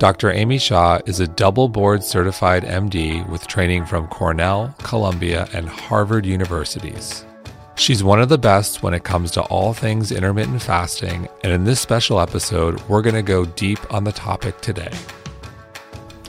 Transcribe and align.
Dr. 0.00 0.30
Amy 0.30 0.56
Shah 0.56 0.98
is 1.04 1.20
a 1.20 1.28
double 1.28 1.68
board 1.68 2.02
certified 2.02 2.64
MD 2.64 3.28
with 3.28 3.46
training 3.46 3.84
from 3.84 4.08
Cornell, 4.08 4.74
Columbia, 4.78 5.46
and 5.52 5.68
Harvard 5.68 6.24
universities. 6.24 7.26
She's 7.74 8.02
one 8.02 8.18
of 8.18 8.30
the 8.30 8.38
best 8.38 8.82
when 8.82 8.94
it 8.94 9.04
comes 9.04 9.30
to 9.32 9.42
all 9.42 9.74
things 9.74 10.10
intermittent 10.10 10.62
fasting, 10.62 11.28
and 11.44 11.52
in 11.52 11.64
this 11.64 11.80
special 11.80 12.18
episode, 12.18 12.80
we're 12.88 13.02
going 13.02 13.14
to 13.14 13.20
go 13.20 13.44
deep 13.44 13.78
on 13.92 14.04
the 14.04 14.12
topic 14.12 14.58
today. 14.62 14.90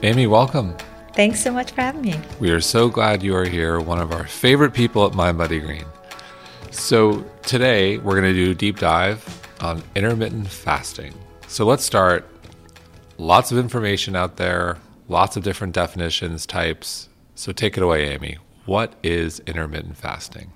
Amy, 0.04 0.28
welcome. 0.28 0.76
Thanks 1.16 1.42
so 1.42 1.54
much 1.54 1.72
for 1.72 1.80
having 1.80 2.02
me. 2.02 2.20
We 2.42 2.52
are 2.52 2.60
so 2.60 2.90
glad 2.90 3.24
you 3.24 3.34
are 3.38 3.48
here, 3.48 3.80
one 3.80 4.02
of 4.02 4.12
our 4.12 4.28
favorite 4.28 4.74
people 4.74 5.06
at 5.06 5.14
MindBodyGreen. 5.14 5.86
So, 6.72 7.24
today 7.42 8.00
we're 8.00 8.20
going 8.20 8.34
to 8.34 8.34
do 8.34 8.52
a 8.52 8.56
deep 8.56 8.80
dive 8.80 9.48
on 9.62 9.82
intermittent 9.96 10.50
fasting. 10.50 11.14
So, 11.48 11.66
let's 11.66 11.86
start 11.86 12.28
lots 13.22 13.52
of 13.52 13.58
information 13.58 14.16
out 14.16 14.38
there, 14.38 14.78
lots 15.08 15.38
of 15.38 15.44
different 15.44 15.74
definitions, 15.74 16.46
types. 16.46 17.08
So 17.36 17.52
take 17.52 17.78
it 17.78 17.84
away, 17.84 18.10
Amy. 18.10 18.38
What 18.66 18.94
is 19.04 19.40
intermittent 19.42 19.98
fasting? 19.98 20.52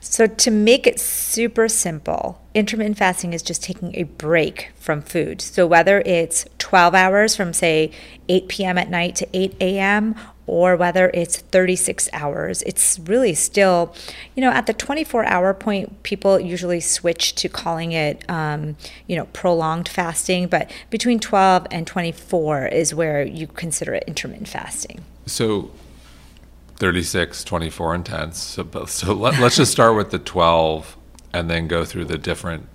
So, 0.00 0.28
to 0.28 0.50
make 0.52 0.86
it 0.86 1.00
super 1.00 1.68
simple, 1.68 2.40
intermittent 2.54 2.96
fasting 2.96 3.32
is 3.32 3.42
just 3.42 3.60
taking 3.60 3.96
a 3.96 4.04
break 4.04 4.70
from 4.76 5.02
food. 5.02 5.40
So, 5.40 5.66
whether 5.66 6.00
it's 6.06 6.46
12 6.58 6.94
hours 6.94 7.34
from, 7.34 7.52
say, 7.52 7.90
8 8.28 8.46
p.m. 8.46 8.78
at 8.78 8.88
night 8.88 9.16
to 9.16 9.28
8 9.32 9.56
a.m., 9.60 10.14
or 10.46 10.76
whether 10.76 11.10
it's 11.12 11.38
36 11.38 12.08
hours, 12.12 12.62
it's 12.62 12.98
really 13.00 13.34
still, 13.34 13.94
you 14.34 14.40
know, 14.40 14.50
at 14.50 14.66
the 14.66 14.72
24 14.72 15.24
hour 15.24 15.52
point, 15.52 16.02
people 16.02 16.38
usually 16.38 16.80
switch 16.80 17.34
to 17.36 17.48
calling 17.48 17.92
it, 17.92 18.28
um, 18.30 18.76
you 19.06 19.16
know, 19.16 19.26
prolonged 19.32 19.88
fasting. 19.88 20.46
But 20.46 20.70
between 20.90 21.18
12 21.18 21.66
and 21.70 21.86
24 21.86 22.68
is 22.68 22.94
where 22.94 23.22
you 23.22 23.46
consider 23.46 23.94
it 23.94 24.04
intermittent 24.06 24.48
fasting. 24.48 25.04
So, 25.26 25.70
36, 26.76 27.42
24 27.44 27.94
intense. 27.94 28.38
So, 28.38 28.84
so 28.86 29.12
let, 29.12 29.40
let's 29.40 29.56
just 29.56 29.72
start 29.72 29.96
with 29.96 30.10
the 30.10 30.18
12 30.18 30.96
and 31.32 31.50
then 31.50 31.66
go 31.68 31.84
through 31.84 32.04
the 32.04 32.18
different 32.18 32.68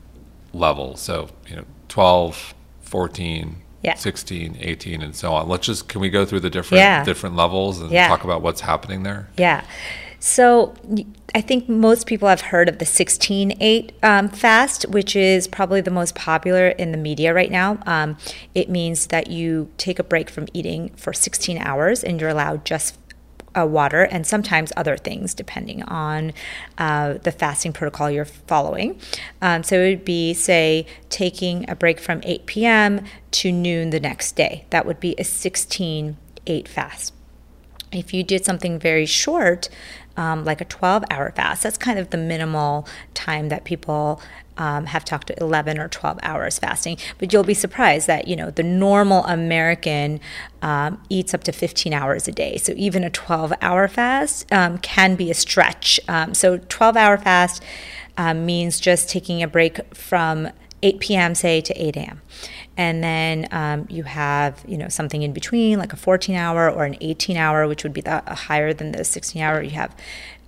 levels. 0.54 1.02
So, 1.02 1.30
you 1.48 1.56
know, 1.56 1.66
12, 1.88 2.54
14, 2.82 3.62
yeah. 3.84 3.96
16, 3.96 4.58
18, 4.60 5.02
and 5.02 5.16
so 5.16 5.34
on. 5.34 5.48
Let's 5.48 5.66
just, 5.66 5.88
can 5.88 6.02
we 6.02 6.10
go 6.10 6.26
through 6.26 6.42
the 6.42 6.50
different, 6.50 6.80
yeah. 6.80 7.04
different 7.04 7.36
levels 7.36 7.82
and 7.82 7.92
yeah. 7.92 8.08
talk 8.08 8.24
about 8.24 8.42
what's 8.42 8.62
happening 8.62 9.04
there? 9.04 9.30
Yeah. 9.38 9.64
So 10.20 10.76
I 11.34 11.42
think 11.42 11.68
most 11.68 12.06
people 12.06 12.28
have 12.28 12.42
heard 12.42 12.70
of 12.70 12.78
the 12.78 12.86
16 12.86 13.58
8 13.60 13.94
um, 14.04 14.30
fast, 14.30 14.84
which 14.90 15.16
is 15.16 15.48
probably 15.48 15.82
the 15.82 15.92
most 15.92 16.14
popular 16.14 16.70
in 16.70 16.92
the 16.92 16.98
media 16.98 17.34
right 17.34 17.50
now. 17.50 17.80
Um, 17.88 18.18
it 18.54 18.70
means 18.70 19.08
that 19.08 19.32
you 19.32 19.72
take 19.78 19.98
a 19.98 20.04
break 20.04 20.30
from 20.30 20.48
eating 20.54 20.90
for 20.90 21.12
16 21.12 21.58
hours 21.58 22.04
and 22.04 22.22
you're 22.22 22.30
allowed 22.30 22.66
just 22.66 22.96
uh, 23.58 23.66
water 23.66 24.04
and 24.04 24.26
sometimes 24.26 24.72
other 24.78 24.98
things 24.98 25.34
depending 25.34 25.84
on 25.84 26.34
uh, 26.78 27.16
the 27.16 27.32
fasting 27.32 27.74
protocol 27.74 28.10
you're 28.10 28.26
following. 28.26 29.00
Um, 29.42 29.64
so 29.64 29.80
it 29.80 29.90
would 29.90 30.06
be, 30.06 30.34
say, 30.34 30.86
taking 31.10 31.70
a 31.70 31.76
break 31.76 32.00
from 32.00 32.22
8 32.24 32.46
p.m. 32.46 33.06
to 33.32 33.52
noon 33.52 33.90
the 33.90 34.00
next 34.00 34.36
day. 34.36 34.66
That 34.70 34.86
would 34.86 35.00
be 35.00 35.16
a 35.18 35.24
16 35.24 36.18
8 36.48 36.68
fast. 36.68 37.14
If 37.92 38.14
you 38.14 38.24
did 38.24 38.46
something 38.46 38.80
very 38.80 39.06
short, 39.06 39.70
um, 40.18 40.46
like 40.46 40.62
a 40.62 40.66
12 40.66 41.04
hour 41.10 41.32
fast, 41.32 41.64
that's 41.64 41.78
kind 41.78 42.00
of 42.00 42.10
the 42.10 42.18
minimal 42.18 42.88
time 43.14 43.50
that 43.50 43.64
people 43.64 44.22
um, 44.62 44.86
have 44.86 45.04
talked 45.04 45.26
to 45.26 45.42
11 45.42 45.80
or 45.80 45.88
12 45.88 46.20
hours 46.22 46.60
fasting. 46.60 46.96
But 47.18 47.34
you'll 47.34 47.44
be 47.44 47.56
surprised 47.56 48.06
that, 48.06 48.28
you 48.28 48.36
know, 48.36 48.52
the 48.52 48.62
normal 48.62 49.26
American 49.26 50.20
um, 50.62 51.02
eats 51.10 51.34
up 51.34 51.44
to 51.46 51.52
15 51.52 51.94
hours 51.94 52.28
a 52.28 52.32
day. 52.32 52.58
So 52.58 52.74
even 52.78 53.04
a 53.04 53.10
12 53.10 53.54
hour 53.60 53.88
fast 53.88 54.52
um, 54.54 54.78
can 54.78 55.16
be 55.16 55.32
a 55.32 55.34
stretch. 55.34 56.00
Um, 56.08 56.36
so 56.36 56.60
12 56.60 56.96
hour 56.96 57.18
fast 57.18 57.64
um, 58.18 58.46
means 58.46 58.80
just 58.80 59.10
taking 59.10 59.42
a 59.42 59.48
break 59.48 59.96
from 59.96 60.48
8 60.84 61.00
p.m., 61.00 61.34
say, 61.34 61.62
to 61.62 61.74
8 61.74 61.98
a.m. 61.98 62.22
And 62.78 63.04
then 63.04 63.48
um, 63.52 63.88
you 63.90 64.04
have, 64.04 64.64
you 64.68 64.78
know, 64.78 64.90
something 64.90 65.24
in 65.24 65.34
between, 65.34 65.80
like 65.80 65.94
a 65.94 65.98
14 65.98 66.36
hour 66.36 66.70
or 66.70 66.86
an 66.86 66.98
18 67.02 67.36
hour, 67.36 67.68
which 67.68 67.82
would 67.84 67.94
be 67.94 68.02
the, 68.02 68.22
higher 68.28 68.74
than 68.74 68.92
the 68.92 69.04
16 69.04 69.42
hour. 69.42 69.62
You 69.62 69.72
have 69.72 69.96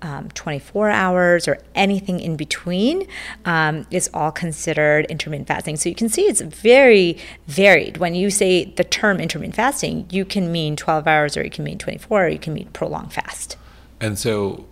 um, 0.04 0.30
24 0.32 0.90
hours 0.90 1.48
or 1.48 1.58
anything 1.74 2.20
in 2.20 2.36
between 2.36 3.08
um, 3.46 3.88
is 3.90 4.10
all 4.14 4.32
considered 4.32 5.06
intermittent 5.06 5.48
fasting. 5.48 5.78
So 5.78 5.90
you 5.90 5.96
can 5.96 6.10
see 6.10 6.24
it's 6.24 6.42
very 6.42 7.18
varied. 7.48 7.98
When 7.98 8.14
you 8.14 8.30
say 8.30 8.66
the 8.66 8.84
term 8.84 9.20
intermittent 9.20 9.56
fasting, 9.56 10.06
you 10.12 10.26
can 10.26 10.52
mean 10.52 10.76
12 10.76 11.08
hours 11.08 11.38
or 11.38 11.44
you 11.44 11.50
can 11.50 11.64
mean 11.64 11.78
24 11.78 12.26
or 12.26 12.28
you 12.28 12.38
can 12.38 12.54
mean 12.54 12.68
prolonged 12.74 13.14
fast. 13.14 13.58
And 14.00 14.20
so 14.20 14.68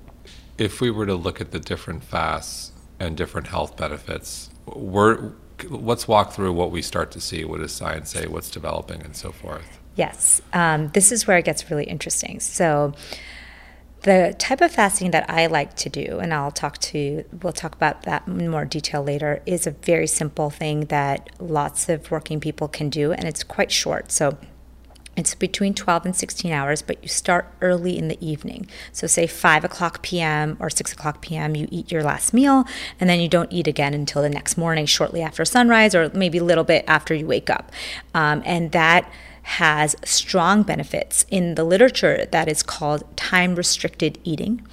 if 0.58 0.82
we 0.82 0.92
were 0.92 1.06
to 1.06 1.16
look 1.16 1.40
at 1.40 1.52
the 1.52 1.60
different 1.60 2.04
fasts 2.04 2.74
and 3.00 3.16
different 3.16 3.48
health 3.48 3.78
benefits, 3.78 4.50
we're, 4.66 5.32
let's 5.70 6.08
walk 6.08 6.34
through 6.34 6.52
what 6.54 6.72
we 6.72 6.82
start 6.82 7.10
to 7.12 7.22
see. 7.22 7.46
What 7.46 7.62
does 7.62 7.72
science 7.72 8.12
say? 8.12 8.28
What's 8.28 8.52
developing 8.52 9.02
and 9.02 9.16
so 9.16 9.32
forth? 9.32 9.80
Yes, 9.96 10.42
um, 10.54 10.90
this 10.90 11.12
is 11.12 11.28
where 11.28 11.38
it 11.38 11.46
gets 11.46 11.70
really 11.70 11.84
interesting. 11.86 12.40
So, 12.40 12.94
the 14.02 14.36
type 14.40 14.62
of 14.62 14.72
fasting 14.72 15.12
that 15.12 15.30
I 15.30 15.46
like 15.46 15.76
to 15.78 15.90
do, 15.90 16.20
and 16.20 16.34
I'll 16.34 16.52
talk 16.52 16.80
to, 16.80 17.24
we'll 17.42 17.54
talk 17.54 17.76
about 17.76 18.04
that 18.04 18.28
in 18.28 18.50
more 18.50 18.66
detail 18.66 19.04
later, 19.04 19.42
is 19.46 19.68
a 19.68 19.72
very 19.72 20.08
simple 20.08 20.50
thing 20.50 20.86
that 20.86 21.30
lots 21.40 21.88
of 21.88 22.10
working 22.10 22.40
people 22.40 22.68
can 22.68 22.90
do, 22.90 23.12
and 23.12 23.26
it's 23.26 23.44
quite 23.44 23.72
short. 23.72 24.12
So 24.12 24.38
it's 25.18 25.36
between 25.36 25.74
12 25.74 26.06
and 26.06 26.16
16 26.16 26.52
hours, 26.52 26.82
but 26.82 27.04
you 27.04 27.10
start 27.10 27.54
early 27.62 27.98
in 27.98 28.08
the 28.08 28.18
evening. 28.26 28.68
So, 28.94 29.08
say 29.08 29.28
5 29.28 29.66
o'clock 29.66 30.02
p.m. 30.02 30.56
or 30.60 30.70
6 30.70 30.94
o'clock 30.94 31.22
p.m., 31.22 31.54
you 31.56 31.68
eat 31.70 31.92
your 31.92 32.02
last 32.02 32.34
meal, 32.34 32.66
and 33.00 33.10
then 33.10 33.20
you 33.20 33.28
don't 33.28 33.52
eat 33.52 33.68
again 33.68 33.94
until 33.94 34.22
the 34.22 34.30
next 34.30 34.58
morning, 34.58 34.86
shortly 34.86 35.22
after 35.22 35.44
sunrise, 35.44 35.94
or 35.94 36.10
maybe 36.14 36.38
a 36.38 36.44
little 36.44 36.64
bit 36.64 36.86
after 36.88 37.14
you 37.14 37.28
wake 37.28 37.50
up. 37.50 37.72
Um, 38.14 38.42
and 38.46 38.72
that 38.72 39.12
has 39.52 39.98
strong 40.06 40.64
benefits 40.64 41.26
in 41.30 41.56
the 41.56 41.64
literature 41.66 42.26
that 42.32 42.48
is 42.48 42.64
called 42.64 43.04
time 43.18 43.56
restricted 43.56 44.18
eating 44.24 44.66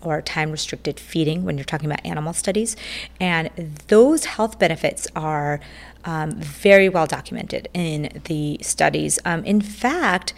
or 0.00 0.22
time 0.22 0.50
restricted 0.50 0.98
feeding 0.98 1.44
when 1.44 1.58
you're 1.58 1.64
talking 1.64 1.90
about 1.90 2.04
animal 2.04 2.32
studies. 2.32 2.74
And 3.20 3.50
those 3.88 4.24
health 4.24 4.58
benefits 4.58 5.06
are 5.14 5.60
um, 6.04 6.32
very 6.32 6.88
well 6.88 7.06
documented 7.06 7.68
in 7.74 8.22
the 8.24 8.58
studies. 8.62 9.18
Um, 9.26 9.44
in 9.44 9.60
fact, 9.60 10.32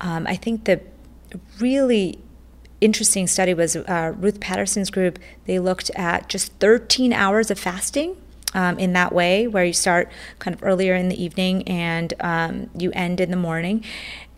um, 0.00 0.26
I 0.26 0.34
think 0.34 0.64
the 0.64 0.80
really 1.60 2.18
interesting 2.80 3.28
study 3.28 3.54
was 3.54 3.76
uh, 3.76 4.12
Ruth 4.16 4.40
Patterson's 4.40 4.90
group. 4.90 5.20
They 5.44 5.60
looked 5.60 5.90
at 5.90 6.28
just 6.28 6.52
13 6.54 7.12
hours 7.12 7.50
of 7.50 7.60
fasting 7.60 8.16
um, 8.54 8.78
in 8.78 8.92
that 8.94 9.12
way, 9.12 9.46
where 9.46 9.64
you 9.64 9.72
start 9.72 10.10
kind 10.38 10.54
of 10.54 10.62
earlier 10.62 10.94
in 10.94 11.08
the 11.08 11.22
evening 11.22 11.66
and 11.68 12.14
um, 12.20 12.70
you 12.76 12.90
end 12.92 13.20
in 13.20 13.30
the 13.30 13.36
morning. 13.36 13.84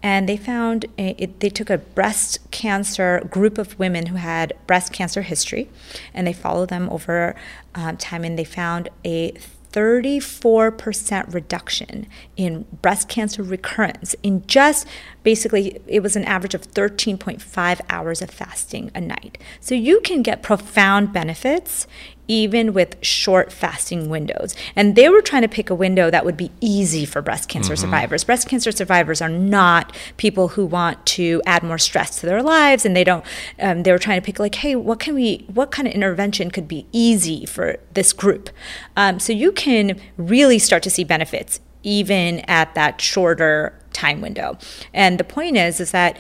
And 0.03 0.29
they 0.29 0.37
found 0.37 0.87
it, 0.97 1.41
they 1.41 1.51
took 1.51 1.71
a 1.71 1.79
breast 1.79 2.39
cancer 2.53 3.21
group 3.29 3.59
of 3.59 3.77
women 3.79 4.07
who 4.07 4.17
had 4.17 4.53
breast 4.67 4.93
cancer 4.93 5.23
history, 5.23 5.69
and 6.15 6.27
they 6.27 6.33
followed 6.33 6.69
them 6.69 6.89
over 6.91 7.35
um, 7.75 7.97
time, 7.97 8.23
and 8.25 8.39
they 8.39 8.45
found 8.45 8.91
a 9.05 9.33
34% 9.73 11.35
reduction 11.35 12.07
in 12.37 12.65
breast 12.81 13.09
cancer 13.09 13.43
recurrence 13.43 14.15
in 14.23 14.47
just 14.47 14.87
basically 15.23 15.79
it 15.87 16.03
was 16.03 16.17
an 16.17 16.25
average 16.25 16.55
of 16.55 16.63
13.5 16.63 17.81
hours 17.91 18.23
of 18.23 18.31
fasting 18.31 18.91
a 18.95 19.01
night. 19.01 19.37
So 19.61 19.75
you 19.75 20.01
can 20.01 20.23
get 20.23 20.43
profound 20.43 21.13
benefits 21.13 21.87
even 22.29 22.73
with 22.73 22.97
short 23.03 23.53
fasting 23.53 24.09
windows. 24.09 24.55
And 24.77 24.95
they 24.95 25.09
were 25.09 25.23
trying 25.23 25.43
to 25.43 25.49
pick 25.49 25.71
a 25.71 25.75
window 25.75 26.11
that 26.11 26.25
would 26.25 26.37
be 26.37 26.53
easy 26.61 27.05
for 27.05 27.23
breast 27.23 27.49
cancer 27.49 27.73
mm-hmm. 27.73 27.81
survivors. 27.81 28.25
Breast 28.25 28.49
cancer 28.49 28.71
survivors 28.71 29.21
are 29.21 29.29
not 29.29 29.97
people 30.19 30.49
who 30.49 30.67
want 30.67 31.05
to 31.07 31.43
add 31.47 31.63
more 31.63 31.79
stress 31.79 32.21
to 32.21 32.27
their 32.27 32.43
lives, 32.43 32.85
and 32.85 32.95
they 32.95 33.05
don't. 33.05 33.25
Um, 33.59 33.83
they 33.83 33.91
were 33.91 33.99
trying 33.99 34.21
to 34.21 34.25
pick 34.25 34.39
like, 34.39 34.57
hey, 34.57 34.77
what 34.77 35.01
can 35.01 35.15
we? 35.15 35.47
What 35.53 35.71
kind 35.71 35.89
of 35.89 35.95
intervention 35.95 36.51
could 36.51 36.69
be 36.69 36.87
easy 36.93 37.47
for 37.47 37.79
this 37.95 38.13
group? 38.13 38.51
Um, 38.97 39.19
so 39.19 39.33
you 39.33 39.51
can 39.53 40.01
really 40.17 40.59
start 40.59 40.83
to 40.85 40.91
see 40.91 41.05
benefits 41.05 41.61
even 41.83 42.41
at 42.41 42.75
that 42.75 43.01
shorter 43.01 43.79
time 43.93 44.21
window. 44.21 44.59
And 44.93 45.19
the 45.19 45.25
point 45.25 45.57
is, 45.57 45.81
is 45.81 45.91
that 45.93 46.17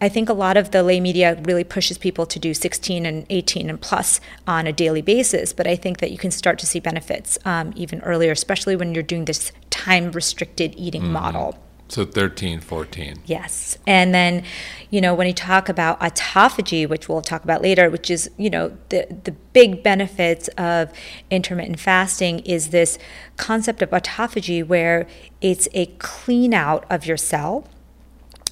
I 0.00 0.08
think 0.08 0.28
a 0.28 0.32
lot 0.32 0.56
of 0.56 0.70
the 0.70 0.82
lay 0.82 1.00
media 1.00 1.40
really 1.42 1.64
pushes 1.64 1.98
people 1.98 2.26
to 2.26 2.38
do 2.38 2.54
16 2.54 3.04
and 3.04 3.26
18 3.30 3.68
and 3.68 3.80
plus 3.80 4.20
on 4.46 4.66
a 4.66 4.72
daily 4.72 5.02
basis. 5.02 5.52
But 5.52 5.66
I 5.66 5.76
think 5.76 5.98
that 5.98 6.10
you 6.10 6.18
can 6.18 6.30
start 6.30 6.58
to 6.60 6.66
see 6.66 6.80
benefits 6.80 7.38
um, 7.44 7.72
even 7.74 8.00
earlier, 8.02 8.32
especially 8.32 8.76
when 8.76 8.94
you're 8.94 9.02
doing 9.02 9.24
this 9.24 9.52
time 9.70 10.12
restricted 10.12 10.74
eating 10.76 11.02
mm-hmm. 11.02 11.12
model. 11.12 11.58
So 11.88 12.04
13, 12.04 12.60
14. 12.60 13.22
Yes. 13.24 13.78
And 13.86 14.14
then, 14.14 14.44
you 14.90 15.00
know, 15.00 15.14
when 15.14 15.26
you 15.26 15.32
talk 15.32 15.70
about 15.70 15.98
autophagy, 16.00 16.86
which 16.86 17.08
we'll 17.08 17.22
talk 17.22 17.42
about 17.42 17.62
later, 17.62 17.88
which 17.88 18.10
is, 18.10 18.30
you 18.36 18.50
know, 18.50 18.76
the, 18.90 19.06
the 19.24 19.32
big 19.54 19.82
benefits 19.82 20.48
of 20.58 20.92
intermittent 21.30 21.80
fasting 21.80 22.40
is 22.40 22.68
this 22.68 22.98
concept 23.38 23.80
of 23.80 23.88
autophagy 23.90 24.64
where 24.64 25.06
it's 25.40 25.66
a 25.72 25.86
clean 25.98 26.52
out 26.52 26.84
of 26.90 27.06
your 27.06 27.16
cell 27.16 27.66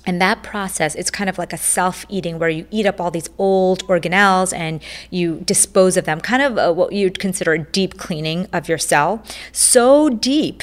and 0.07 0.23
that 0.23 0.43
process, 0.43 0.95
it's 0.95 1.11
kind 1.11 1.29
of 1.29 1.37
like 1.37 1.53
a 1.53 1.59
self 1.59 2.07
eating 2.09 2.39
where 2.39 2.49
you 2.49 2.67
eat 2.71 2.87
up 2.87 3.01
all 3.01 3.11
these 3.11 3.29
old 3.39 3.85
organelles 3.89 4.57
and 4.57 4.83
you 5.11 5.41
dispose 5.45 5.97
of 5.97 6.05
them, 6.05 6.21
kind 6.21 6.43
of 6.43 6.57
a, 6.57 6.73
what 6.73 6.93
you'd 6.93 7.19
consider 7.19 7.53
a 7.53 7.59
deep 7.59 7.99
cleaning 7.99 8.47
of 8.53 8.69
your 8.69 8.79
cell. 8.79 9.23
So 9.51 10.09
deep, 10.09 10.63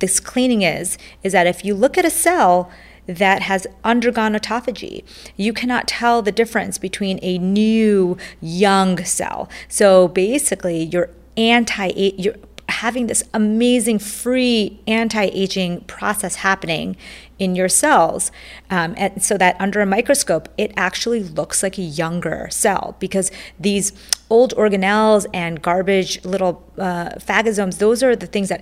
this 0.00 0.20
cleaning 0.20 0.62
is, 0.62 0.98
is 1.22 1.32
that 1.32 1.46
if 1.46 1.64
you 1.64 1.74
look 1.74 1.96
at 1.96 2.04
a 2.04 2.10
cell, 2.10 2.70
that 3.06 3.42
has 3.42 3.66
undergone 3.82 4.32
autophagy. 4.32 5.02
You 5.36 5.52
cannot 5.52 5.88
tell 5.88 6.22
the 6.22 6.30
difference 6.30 6.78
between 6.78 7.18
a 7.20 7.36
new 7.36 8.16
young 8.40 9.02
cell. 9.04 9.48
So 9.66 10.06
basically, 10.06 10.84
you're 10.84 11.10
anti 11.36 11.88
you're 12.16 12.36
having 12.82 13.06
this 13.06 13.22
amazing 13.32 13.96
free 13.96 14.80
anti-aging 14.88 15.80
process 15.82 16.34
happening 16.36 16.96
in 17.38 17.54
your 17.54 17.68
cells. 17.68 18.32
Um, 18.70 18.94
and 18.96 19.22
so 19.22 19.38
that 19.38 19.54
under 19.60 19.80
a 19.80 19.86
microscope 19.86 20.48
it 20.58 20.72
actually 20.76 21.22
looks 21.22 21.62
like 21.62 21.78
a 21.78 21.82
younger 22.02 22.48
cell 22.50 22.96
because 22.98 23.30
these 23.58 23.92
old 24.28 24.52
organelles 24.56 25.26
and 25.32 25.62
garbage 25.62 26.24
little 26.24 26.54
uh, 26.76 27.10
phagosomes 27.28 27.78
those 27.78 28.02
are 28.02 28.16
the 28.16 28.26
things 28.26 28.48
that 28.48 28.60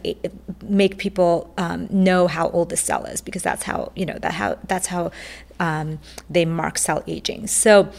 make 0.63 0.99
people 0.99 1.53
um, 1.57 1.89
know 1.91 2.27
how 2.27 2.51
old 2.51 2.69
the 2.69 2.77
cell 2.77 3.05
is 3.07 3.23
because 3.23 3.43
that's 3.43 3.63
how 3.63 3.91
you 3.95 4.05
know 4.05 4.19
that 4.21 4.35
how 4.35 4.59
that's 4.67 4.89
how 4.89 5.11
um, 5.61 5.99
they 6.29 6.45
mark 6.45 6.77
cell 6.79 7.03
aging. 7.07 7.47
So 7.47 7.91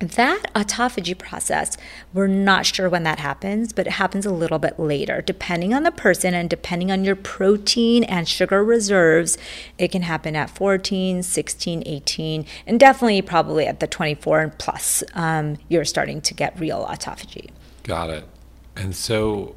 that 0.00 0.52
autophagy 0.54 1.16
process, 1.16 1.76
we're 2.12 2.26
not 2.26 2.66
sure 2.66 2.88
when 2.88 3.04
that 3.04 3.18
happens, 3.18 3.72
but 3.72 3.86
it 3.86 3.94
happens 3.94 4.26
a 4.26 4.32
little 4.32 4.58
bit 4.58 4.78
later. 4.78 5.22
Depending 5.22 5.72
on 5.72 5.84
the 5.84 5.92
person 5.92 6.34
and 6.34 6.50
depending 6.50 6.90
on 6.90 7.04
your 7.04 7.16
protein 7.16 8.04
and 8.04 8.28
sugar 8.28 8.64
reserves, 8.64 9.38
it 9.78 9.92
can 9.92 10.02
happen 10.02 10.34
at 10.34 10.50
14, 10.50 11.22
16, 11.22 11.82
18, 11.86 12.46
and 12.66 12.80
definitely 12.80 13.22
probably 13.22 13.66
at 13.66 13.80
the 13.80 13.86
24 13.86 14.40
and 14.40 14.58
plus, 14.58 15.04
um, 15.14 15.56
you're 15.68 15.84
starting 15.84 16.20
to 16.22 16.34
get 16.34 16.58
real 16.58 16.84
autophagy. 16.84 17.50
Got 17.84 18.10
it. 18.10 18.24
And 18.76 18.94
so, 18.96 19.54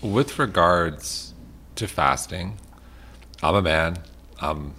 with 0.00 0.38
regards 0.38 1.34
to 1.76 1.88
fasting, 1.88 2.58
I'm 3.42 3.56
a 3.56 3.62
man. 3.62 3.98
I'm 4.40 4.74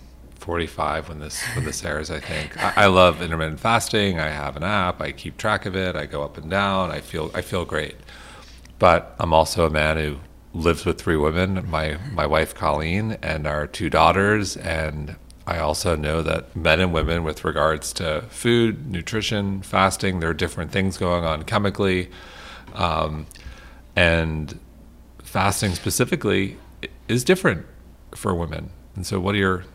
45 0.46 1.10
when 1.10 1.20
this 1.20 1.42
when 1.56 1.66
this 1.66 1.84
airs. 1.84 2.12
I 2.12 2.20
think 2.20 2.56
I, 2.64 2.84
I, 2.84 2.86
love 2.86 3.20
intermittent 3.20 3.60
fasting. 3.60 4.20
I 4.20 4.28
have 4.28 4.56
an 4.56 4.64
app. 4.64 5.02
I 5.02 5.12
keep 5.12 5.38
track 5.38 5.66
of 5.66 5.76
it. 5.76 5.96
I 5.96 6.06
go 6.06 6.22
up 6.22 6.38
and 6.38 6.52
down. 6.52 6.92
I 6.92 7.02
feel 7.02 7.32
I 7.34 7.42
feel 7.42 7.66
great. 7.66 7.96
But 8.78 9.16
I'm 9.20 9.34
also 9.34 9.66
a 9.66 9.72
man 9.72 9.98
who 9.98 10.20
lives 10.54 10.86
with 10.86 11.02
three 11.02 11.18
women. 11.18 11.68
My 11.68 11.98
my 12.12 12.28
wife 12.28 12.54
Colleen 12.54 13.18
and 13.24 13.48
our 13.48 13.66
two 13.66 13.90
daughters. 13.90 14.56
And 14.56 15.16
I 15.48 15.58
also 15.58 15.96
know 15.96 16.22
that 16.22 16.56
men 16.56 16.80
and 16.80 16.94
women, 16.94 17.24
with 17.24 17.44
regards 17.44 17.92
to 17.94 18.26
food, 18.30 18.88
nutrition, 18.92 19.64
fasting, 19.64 20.20
there 20.20 20.30
are 20.30 20.34
different 20.34 20.72
things 20.72 20.98
going 20.98 21.26
on 21.26 21.42
chemically, 21.44 22.12
um, 22.76 23.26
and 23.96 24.60
fasting 25.24 25.74
specifically 25.74 26.58
is 27.08 27.24
different 27.24 27.66
for 28.14 28.36
women. 28.36 28.70
And 28.96 29.08
so, 29.08 29.20
what 29.20 29.34
are 29.36 29.40
your 29.40 29.66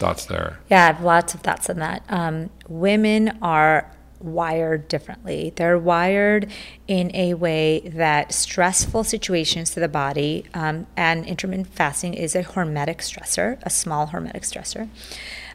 thoughts 0.00 0.24
there? 0.24 0.58
Yeah, 0.68 0.82
I 0.82 0.86
have 0.88 1.02
lots 1.02 1.34
of 1.34 1.42
thoughts 1.42 1.70
on 1.70 1.76
that. 1.76 2.02
Um, 2.08 2.50
women 2.68 3.38
are 3.40 3.94
wired 4.18 4.88
differently. 4.88 5.52
They're 5.56 5.78
wired 5.78 6.50
in 6.86 7.14
a 7.14 7.34
way 7.34 7.80
that 7.94 8.32
stressful 8.32 9.04
situations 9.04 9.70
to 9.70 9.80
the 9.80 9.88
body, 9.88 10.44
um, 10.54 10.86
and 10.96 11.24
intermittent 11.24 11.68
fasting 11.68 12.14
is 12.14 12.34
a 12.34 12.42
hormetic 12.42 12.98
stressor, 12.98 13.58
a 13.62 13.70
small 13.70 14.08
hormetic 14.08 14.42
stressor. 14.42 14.88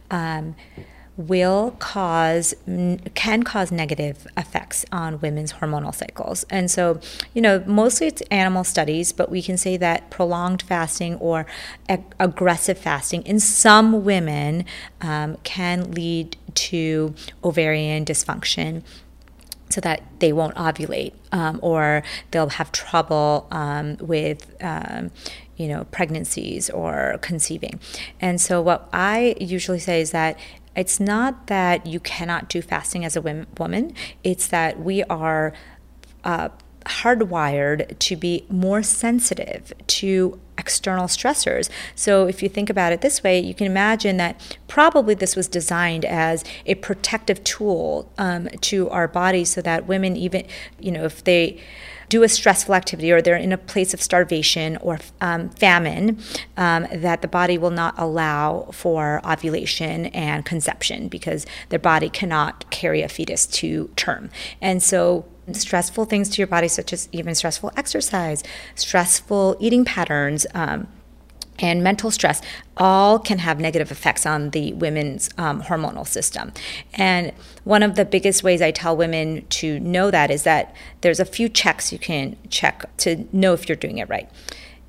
Um, 0.10 0.56
will 1.18 1.72
cause 1.80 2.54
can 3.14 3.44
cause 3.44 3.72
negative 3.72 4.28
effects 4.36 4.86
on 4.92 5.20
women's 5.22 5.54
hormonal 5.54 5.96
cycles. 5.96 6.44
And 6.50 6.70
so 6.70 7.00
you 7.34 7.42
know 7.42 7.64
mostly 7.66 8.08
it's 8.08 8.22
animal 8.32 8.64
studies 8.64 9.14
but 9.14 9.30
we 9.32 9.42
can 9.42 9.58
say 9.58 9.78
that 9.78 10.10
prolonged 10.10 10.62
fasting 10.62 11.16
or 11.16 11.46
ag- 11.88 12.16
aggressive 12.20 12.78
fasting 12.78 13.22
in 13.24 13.40
some 13.40 14.04
women 14.04 14.66
um, 15.02 15.38
can 15.44 15.92
lead 15.92 16.38
to 16.56 17.14
ovarian 17.44 18.06
dysfunction 18.06 18.84
so 19.70 19.82
that 19.82 20.04
they 20.20 20.32
won't 20.32 20.56
ovulate 20.56 21.14
um, 21.32 21.60
or 21.62 22.04
they'll 22.32 22.50
have 22.50 22.72
trouble 22.72 23.48
um, 23.52 23.98
with 24.00 24.56
um, 24.62 25.12
you 25.56 25.68
know 25.68 25.86
pregnancies 25.86 26.70
or 26.70 27.18
conceiving. 27.22 27.80
And 28.20 28.42
so 28.42 28.62
what 28.62 28.90
i 28.92 29.36
usually 29.40 29.80
say 29.80 30.02
is 30.02 30.12
that 30.12 30.38
it's 30.76 31.00
not 31.00 31.48
that 31.48 31.86
you 31.86 32.00
cannot 32.00 32.50
do 32.50 32.62
fasting 32.62 33.06
as 33.06 33.16
a 33.16 33.46
woman, 33.58 33.94
it's 34.24 34.48
that 34.48 34.80
we 34.80 35.04
are 35.04 35.54
uh, 36.24 36.50
hardwired 36.86 37.98
to 38.00 38.16
be 38.16 38.46
more 38.50 38.84
sensitive 38.84 39.74
to 39.88 40.40
external 40.58 41.06
stressors. 41.06 41.70
So, 41.96 42.28
if 42.28 42.42
you 42.42 42.50
think 42.50 42.70
about 42.70 42.94
it 42.94 43.02
this 43.02 43.24
way, 43.24 43.40
you 43.40 43.54
can 43.54 43.68
imagine 43.68 44.18
that 44.18 44.58
probably 44.68 45.14
this 45.16 45.36
was 45.36 45.48
designed 45.48 46.06
as 46.06 46.44
a 46.66 46.76
protective 46.76 47.44
tool 47.44 48.12
um, 48.18 48.48
to 48.62 48.90
our 48.90 49.08
bodies 49.08 49.50
so 49.50 49.62
that 49.62 49.88
women, 49.88 50.16
even, 50.16 50.46
you 50.80 50.92
know, 50.92 51.06
if 51.06 51.24
they 51.24 51.62
do 52.10 52.24
a 52.24 52.30
stressful 52.30 52.76
activity 52.76 53.12
or 53.12 53.22
they're 53.22 53.36
in 53.36 53.52
a 53.52 53.58
place 53.58 53.94
of 53.94 54.02
starvation 54.02 54.78
or 54.78 55.00
um, 55.22 55.50
famine, 55.50 56.20
um, 56.58 56.88
that 56.94 57.22
the 57.22 57.28
body 57.28 57.58
will 57.58 57.72
not 57.72 57.94
allow 57.98 58.68
for 58.72 59.22
ovulation 59.26 60.08
and 60.08 60.46
conception 60.46 61.08
because 61.08 61.46
their 61.70 61.80
body 61.80 62.10
cannot 62.10 62.70
carry 62.70 63.02
a 63.02 63.10
fetus 63.10 63.46
to 63.46 63.90
term. 63.96 64.30
And 64.62 64.82
so 64.82 65.26
stressful 65.52 66.06
things 66.06 66.30
to 66.30 66.38
your 66.40 66.48
body, 66.48 66.68
such 66.68 66.92
as 66.94 67.08
even 67.12 67.36
stressful 67.36 67.72
exercise, 67.78 68.44
stressful 68.76 69.58
eating 69.60 69.86
patterns, 69.86 70.48
um, 70.54 70.88
and 71.60 71.84
mental 71.84 72.12
stress 72.12 72.42
all 72.78 73.20
can 73.20 73.40
have 73.40 73.60
negative 73.60 73.92
effects 73.92 74.26
on 74.26 74.50
the 74.50 74.74
women's 74.74 75.30
um, 75.38 75.62
hormonal 75.62 76.06
system. 76.06 76.52
And 76.94 77.32
one 77.64 77.84
of 77.84 77.96
the 77.96 78.06
biggest 78.06 78.44
ways 78.44 78.62
I 78.62 78.72
tell 78.72 78.96
women 78.96 79.46
to 79.48 79.80
know 79.80 80.12
that 80.12 80.30
is 80.32 80.44
that 80.44 80.76
there's 81.02 81.20
a 81.20 81.26
few 81.26 81.48
checks 81.50 81.92
you 81.92 82.00
can 82.00 82.38
check 82.50 82.86
to 82.98 83.28
know 83.32 83.54
if 83.54 83.70
you're 83.70 83.76
doing 83.76 83.98
it 83.98 84.10
right. 84.10 84.30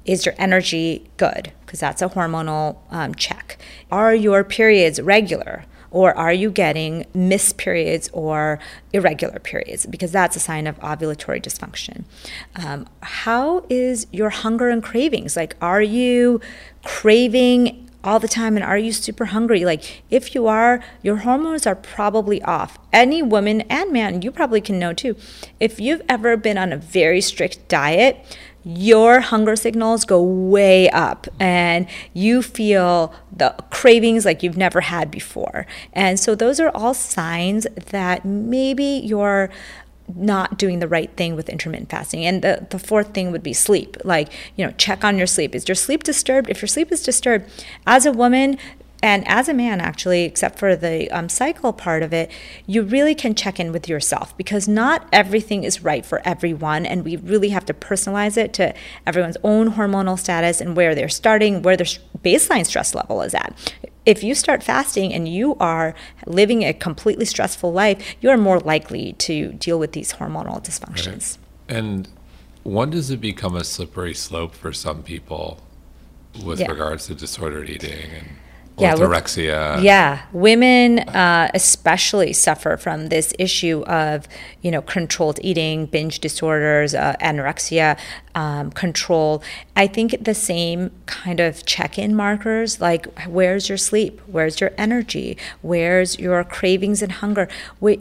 Is 0.04 0.24
your 0.24 0.34
energy 0.38 1.08
good? 1.16 1.52
Because 1.64 1.80
that's 1.80 2.00
a 2.00 2.08
hormonal 2.08 2.78
um, 2.90 3.14
check. 3.14 3.58
Are 3.90 4.14
your 4.14 4.44
periods 4.44 5.00
regular? 5.00 5.64
Or 5.90 6.16
are 6.16 6.32
you 6.32 6.50
getting 6.50 7.06
missed 7.14 7.56
periods 7.58 8.10
or 8.12 8.58
irregular 8.92 9.38
periods? 9.38 9.86
Because 9.86 10.12
that's 10.12 10.36
a 10.36 10.40
sign 10.40 10.66
of 10.66 10.78
ovulatory 10.80 11.42
dysfunction. 11.42 12.04
Um, 12.54 12.86
how 13.02 13.64
is 13.68 14.06
your 14.12 14.30
hunger 14.30 14.68
and 14.68 14.82
cravings? 14.82 15.36
Like, 15.36 15.56
are 15.60 15.82
you 15.82 16.40
craving 16.84 17.86
all 18.06 18.20
the 18.20 18.28
time 18.28 18.56
and 18.56 18.64
are 18.64 18.78
you 18.78 18.92
super 18.92 19.26
hungry 19.26 19.64
like 19.64 20.04
if 20.10 20.32
you 20.32 20.46
are 20.46 20.80
your 21.02 21.16
hormones 21.16 21.66
are 21.66 21.74
probably 21.74 22.40
off 22.42 22.78
any 22.92 23.20
woman 23.20 23.62
and 23.62 23.92
man 23.92 24.22
you 24.22 24.30
probably 24.30 24.60
can 24.60 24.78
know 24.78 24.92
too 24.92 25.16
if 25.58 25.80
you've 25.80 26.02
ever 26.08 26.36
been 26.36 26.56
on 26.56 26.72
a 26.72 26.76
very 26.76 27.20
strict 27.20 27.66
diet 27.66 28.24
your 28.68 29.20
hunger 29.20 29.54
signals 29.54 30.04
go 30.04 30.20
way 30.20 30.90
up 30.90 31.28
and 31.38 31.86
you 32.12 32.42
feel 32.42 33.14
the 33.30 33.54
cravings 33.70 34.24
like 34.24 34.42
you've 34.42 34.56
never 34.56 34.80
had 34.80 35.08
before. 35.08 35.68
And 35.92 36.18
so 36.18 36.34
those 36.34 36.58
are 36.58 36.70
all 36.70 36.92
signs 36.92 37.68
that 37.90 38.24
maybe 38.24 38.82
you're 38.82 39.50
not 40.16 40.58
doing 40.58 40.80
the 40.80 40.88
right 40.88 41.10
thing 41.16 41.36
with 41.36 41.48
intermittent 41.48 41.90
fasting. 41.90 42.24
And 42.24 42.42
the, 42.42 42.66
the 42.70 42.78
fourth 42.78 43.14
thing 43.14 43.30
would 43.30 43.42
be 43.42 43.52
sleep. 43.52 43.96
Like, 44.02 44.32
you 44.56 44.66
know, 44.66 44.72
check 44.72 45.04
on 45.04 45.16
your 45.16 45.28
sleep. 45.28 45.54
Is 45.54 45.68
your 45.68 45.76
sleep 45.76 46.02
disturbed? 46.02 46.50
If 46.50 46.60
your 46.60 46.68
sleep 46.68 46.90
is 46.90 47.02
disturbed, 47.04 47.48
as 47.86 48.04
a 48.04 48.12
woman, 48.12 48.58
and 49.02 49.26
as 49.28 49.48
a 49.48 49.54
man, 49.54 49.80
actually, 49.80 50.24
except 50.24 50.58
for 50.58 50.74
the 50.74 51.10
um, 51.10 51.28
cycle 51.28 51.72
part 51.72 52.02
of 52.02 52.12
it, 52.12 52.30
you 52.66 52.82
really 52.82 53.14
can 53.14 53.34
check 53.34 53.60
in 53.60 53.70
with 53.70 53.88
yourself 53.88 54.36
because 54.36 54.66
not 54.66 55.06
everything 55.12 55.64
is 55.64 55.82
right 55.82 56.04
for 56.04 56.22
everyone. 56.24 56.86
And 56.86 57.04
we 57.04 57.16
really 57.16 57.50
have 57.50 57.66
to 57.66 57.74
personalize 57.74 58.36
it 58.36 58.52
to 58.54 58.74
everyone's 59.06 59.36
own 59.44 59.72
hormonal 59.72 60.18
status 60.18 60.60
and 60.60 60.76
where 60.76 60.94
they're 60.94 61.08
starting, 61.08 61.62
where 61.62 61.76
they're 61.76 61.86
baseline 62.24 62.64
stress 62.64 62.94
level 62.94 63.22
is 63.22 63.34
at. 63.34 63.54
If 64.06 64.22
you 64.22 64.34
start 64.34 64.62
fasting 64.62 65.12
and 65.12 65.28
you 65.28 65.56
are 65.56 65.94
living 66.26 66.62
a 66.62 66.72
completely 66.72 67.24
stressful 67.24 67.72
life, 67.72 68.16
you 68.20 68.30
are 68.30 68.36
more 68.36 68.60
likely 68.60 69.12
to 69.14 69.52
deal 69.54 69.78
with 69.78 69.92
these 69.92 70.14
hormonal 70.14 70.64
dysfunctions. 70.64 71.38
Right. 71.68 71.76
And 71.78 72.08
when 72.62 72.90
does 72.90 73.10
it 73.10 73.20
become 73.20 73.56
a 73.56 73.64
slippery 73.64 74.14
slope 74.14 74.54
for 74.54 74.72
some 74.72 75.02
people 75.02 75.60
with 76.44 76.60
yeah. 76.60 76.70
regards 76.70 77.06
to 77.06 77.14
disordered 77.14 77.68
eating 77.68 78.10
and 78.10 78.28
orthorexia. 78.76 79.82
yeah, 79.82 80.22
women 80.32 81.00
uh, 81.00 81.50
especially 81.54 82.32
suffer 82.32 82.76
from 82.76 83.08
this 83.08 83.32
issue 83.38 83.82
of 83.86 84.28
you 84.62 84.70
know 84.70 84.82
controlled 84.82 85.38
eating, 85.42 85.86
binge 85.86 86.20
disorders, 86.20 86.94
uh, 86.94 87.16
anorexia, 87.20 87.98
um, 88.34 88.70
control. 88.70 89.42
I 89.74 89.86
think 89.86 90.24
the 90.24 90.34
same 90.34 90.90
kind 91.06 91.40
of 91.40 91.64
check-in 91.64 92.14
markers 92.14 92.80
like 92.80 93.06
where's 93.26 93.68
your 93.68 93.78
sleep, 93.78 94.20
where's 94.26 94.60
your 94.60 94.72
energy, 94.76 95.38
where's 95.62 96.18
your 96.18 96.44
cravings 96.44 97.02
and 97.02 97.12
hunger. 97.12 97.48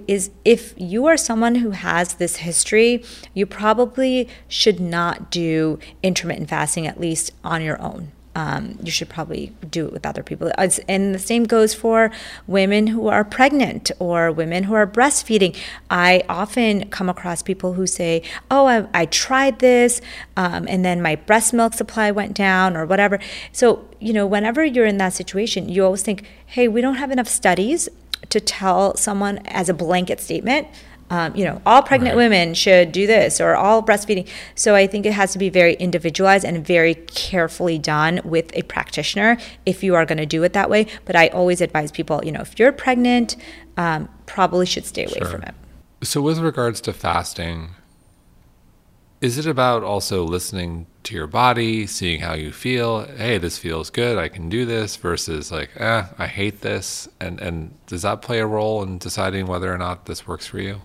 Is 0.07 0.31
if 0.43 0.73
you 0.77 1.05
are 1.05 1.17
someone 1.17 1.55
who 1.55 1.71
has 1.71 2.15
this 2.15 2.37
history, 2.37 3.03
you 3.33 3.45
probably 3.45 4.27
should 4.47 4.79
not 4.79 5.31
do 5.31 5.79
intermittent 6.03 6.49
fasting 6.49 6.85
at 6.85 6.99
least 6.99 7.31
on 7.43 7.61
your 7.61 7.81
own 7.81 8.11
um, 8.35 8.77
you 8.83 8.91
should 8.91 9.09
probably 9.09 9.53
do 9.69 9.85
it 9.85 9.93
with 9.93 10.05
other 10.05 10.21
people. 10.21 10.51
And 10.57 11.15
the 11.15 11.19
same 11.19 11.45
goes 11.45 11.73
for 11.73 12.11
women 12.47 12.87
who 12.87 13.07
are 13.07 13.23
pregnant 13.23 13.91
or 13.97 14.31
women 14.31 14.63
who 14.63 14.73
are 14.73 14.85
breastfeeding. 14.85 15.57
I 15.89 16.23
often 16.27 16.89
come 16.89 17.09
across 17.09 17.41
people 17.41 17.73
who 17.73 17.87
say, 17.87 18.21
Oh, 18.51 18.67
I, 18.67 18.87
I 18.93 19.05
tried 19.05 19.59
this, 19.59 20.01
um, 20.35 20.67
and 20.69 20.83
then 20.83 21.01
my 21.01 21.15
breast 21.15 21.53
milk 21.53 21.73
supply 21.73 22.11
went 22.11 22.33
down 22.33 22.75
or 22.75 22.85
whatever. 22.85 23.19
So, 23.53 23.87
you 23.99 24.11
know, 24.11 24.27
whenever 24.27 24.63
you're 24.63 24.85
in 24.85 24.97
that 24.97 25.13
situation, 25.13 25.69
you 25.69 25.85
always 25.85 26.03
think, 26.03 26.23
Hey, 26.45 26.67
we 26.67 26.81
don't 26.81 26.95
have 26.95 27.11
enough 27.11 27.29
studies 27.29 27.87
to 28.29 28.39
tell 28.39 28.97
someone 28.97 29.37
as 29.45 29.69
a 29.69 29.73
blanket 29.73 30.19
statement 30.19 30.67
um, 31.09 31.35
you 31.35 31.45
know, 31.45 31.61
all 31.65 31.83
pregnant 31.83 32.15
right. 32.15 32.23
women 32.23 32.53
should 32.53 32.91
do 32.91 33.05
this 33.05 33.39
or 33.39 33.55
all 33.55 33.83
breastfeeding. 33.83 34.27
So 34.55 34.73
I 34.75 34.87
think 34.87 35.05
it 35.05 35.13
has 35.13 35.31
to 35.33 35.39
be 35.39 35.49
very 35.49 35.75
individualized 35.75 36.43
and 36.43 36.65
very 36.65 36.95
carefully 36.95 37.77
done 37.77 38.21
with 38.23 38.49
a 38.55 38.63
practitioner 38.63 39.37
if 39.65 39.83
you 39.83 39.93
are 39.95 40.05
going 40.05 40.17
to 40.17 40.25
do 40.25 40.43
it 40.43 40.53
that 40.53 40.69
way. 40.69 40.87
But 41.05 41.15
I 41.15 41.27
always 41.27 41.61
advise 41.61 41.91
people, 41.91 42.21
you 42.25 42.31
know, 42.31 42.41
if 42.41 42.57
you're 42.57 42.71
pregnant, 42.71 43.35
um, 43.77 44.09
probably 44.25 44.65
should 44.65 44.85
stay 44.85 45.05
away 45.05 45.19
sure. 45.19 45.27
from 45.27 45.43
it. 45.43 45.53
So, 46.01 46.21
with 46.21 46.39
regards 46.39 46.81
to 46.81 46.93
fasting, 46.93 47.69
is 49.21 49.37
it 49.37 49.45
about 49.45 49.83
also 49.83 50.23
listening 50.23 50.87
to 51.03 51.15
your 51.15 51.27
body, 51.27 51.87
seeing 51.87 52.21
how 52.21 52.33
you 52.33 52.51
feel? 52.51 53.05
Hey, 53.05 53.37
this 53.37 53.57
feels 53.57 53.89
good. 53.89 54.17
I 54.17 54.27
can 54.27 54.49
do 54.49 54.65
this. 54.65 54.95
Versus 54.97 55.51
like, 55.51 55.69
eh, 55.77 56.05
I 56.17 56.27
hate 56.27 56.61
this. 56.61 57.07
And 57.19 57.39
and 57.39 57.73
does 57.87 58.01
that 58.01 58.21
play 58.21 58.39
a 58.39 58.45
role 58.45 58.83
in 58.83 58.97
deciding 58.97 59.47
whether 59.47 59.73
or 59.73 59.77
not 59.77 60.05
this 60.05 60.27
works 60.27 60.47
for 60.47 60.59
you? 60.59 60.81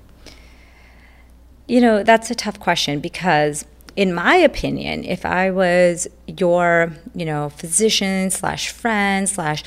You 1.70 1.80
know, 1.80 2.02
that's 2.02 2.32
a 2.32 2.34
tough 2.34 2.58
question 2.58 2.98
because 2.98 3.64
in 3.94 4.12
my 4.12 4.34
opinion, 4.34 5.04
if 5.04 5.24
I 5.24 5.52
was 5.52 6.08
your, 6.26 6.92
you 7.14 7.24
know, 7.24 7.48
physician 7.50 8.30
slash 8.30 8.70
friend 8.70 9.28
slash 9.28 9.62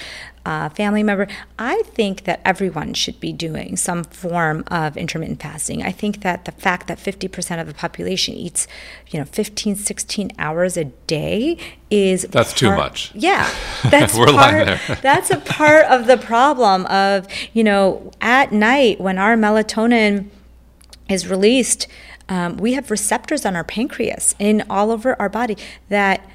uh, 0.45 0.67
family 0.67 1.01
member, 1.01 1.27
I 1.57 1.81
think 1.85 2.25
that 2.25 2.41
everyone 2.43 2.93
should 2.93 3.21
be 3.21 3.31
doing 3.31 3.77
some 3.77 4.03
form 4.03 4.65
of 4.67 4.97
intermittent 4.97 5.41
fasting. 5.41 5.81
I 5.81 5.91
think 5.91 6.23
that 6.23 6.43
the 6.43 6.51
fact 6.51 6.87
that 6.87 6.97
50% 6.97 7.61
of 7.61 7.67
the 7.67 7.73
population 7.73 8.33
eats, 8.33 8.67
you 9.09 9.17
know, 9.17 9.25
15, 9.25 9.77
16 9.77 10.31
hours 10.37 10.75
a 10.75 10.85
day 10.85 11.57
is 11.89 12.23
that's 12.23 12.49
part, 12.49 12.57
too 12.57 12.75
much. 12.75 13.11
Yeah, 13.15 13.49
that's 13.89 14.13
We're 14.13 14.25
part, 14.27 14.65
there. 14.65 14.81
that's 15.01 15.31
a 15.31 15.39
part 15.39 15.85
of 15.85 16.07
the 16.07 16.17
problem 16.17 16.85
of 16.87 17.27
you 17.53 17.63
know 17.63 18.11
at 18.19 18.51
night 18.51 18.99
when 18.99 19.17
our 19.17 19.37
melatonin 19.37 20.29
is 21.13 21.27
released, 21.27 21.87
um, 22.27 22.57
we 22.57 22.73
have 22.73 22.91
receptors 22.91 23.45
on 23.45 23.55
our 23.55 23.63
pancreas 23.63 24.35
in 24.39 24.63
all 24.69 24.91
over 24.91 25.19
our 25.21 25.29
body 25.29 25.57
that 25.89 26.27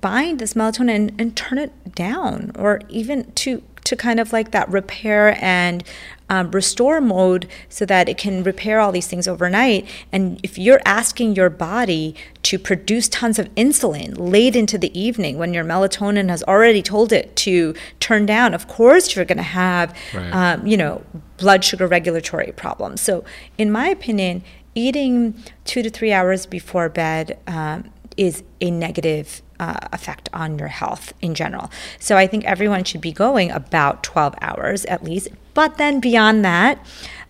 bind 0.00 0.38
this 0.38 0.54
melatonin 0.54 0.94
and, 0.94 1.20
and 1.20 1.36
turn 1.36 1.58
it 1.58 1.94
down, 1.94 2.52
or 2.54 2.80
even 2.88 3.30
to 3.32 3.62
to 3.84 3.96
kind 3.96 4.20
of 4.20 4.32
like 4.32 4.50
that 4.50 4.68
repair 4.68 5.36
and 5.42 5.84
um, 6.30 6.50
restore 6.52 7.00
mode 7.00 7.48
so 7.68 7.84
that 7.84 8.08
it 8.08 8.16
can 8.16 8.44
repair 8.44 8.78
all 8.78 8.92
these 8.92 9.08
things 9.08 9.26
overnight. 9.26 9.86
And 10.12 10.40
if 10.44 10.56
you're 10.56 10.80
asking 10.86 11.34
your 11.34 11.50
body 11.50 12.14
to 12.44 12.58
produce 12.58 13.08
tons 13.08 13.38
of 13.38 13.52
insulin 13.56 14.14
late 14.16 14.54
into 14.54 14.78
the 14.78 14.96
evening 14.98 15.38
when 15.38 15.52
your 15.52 15.64
melatonin 15.64 16.28
has 16.28 16.44
already 16.44 16.82
told 16.82 17.12
it 17.12 17.34
to 17.36 17.74
turn 17.98 18.26
down, 18.26 18.54
of 18.54 18.68
course 18.68 19.16
you're 19.16 19.24
going 19.24 19.38
to 19.38 19.42
have, 19.42 19.94
right. 20.14 20.32
um, 20.32 20.66
you 20.66 20.76
know, 20.76 21.02
blood 21.36 21.64
sugar 21.64 21.86
regulatory 21.86 22.52
problems. 22.52 23.00
So, 23.00 23.24
in 23.58 23.72
my 23.72 23.88
opinion, 23.88 24.44
eating 24.74 25.34
two 25.64 25.82
to 25.82 25.90
three 25.90 26.12
hours 26.12 26.46
before 26.46 26.88
bed 26.88 27.38
um, 27.48 27.90
is 28.16 28.44
a 28.60 28.70
negative 28.70 29.42
uh, 29.60 29.78
effect 29.92 30.30
on 30.32 30.58
your 30.58 30.68
health 30.68 31.12
in 31.20 31.34
general. 31.34 31.70
So 31.98 32.16
I 32.16 32.26
think 32.26 32.44
everyone 32.44 32.82
should 32.84 33.02
be 33.02 33.12
going 33.12 33.50
about 33.50 34.02
12 34.02 34.34
hours 34.40 34.86
at 34.86 35.04
least. 35.04 35.28
But 35.52 35.76
then 35.76 36.00
beyond 36.00 36.44
that, 36.46 36.84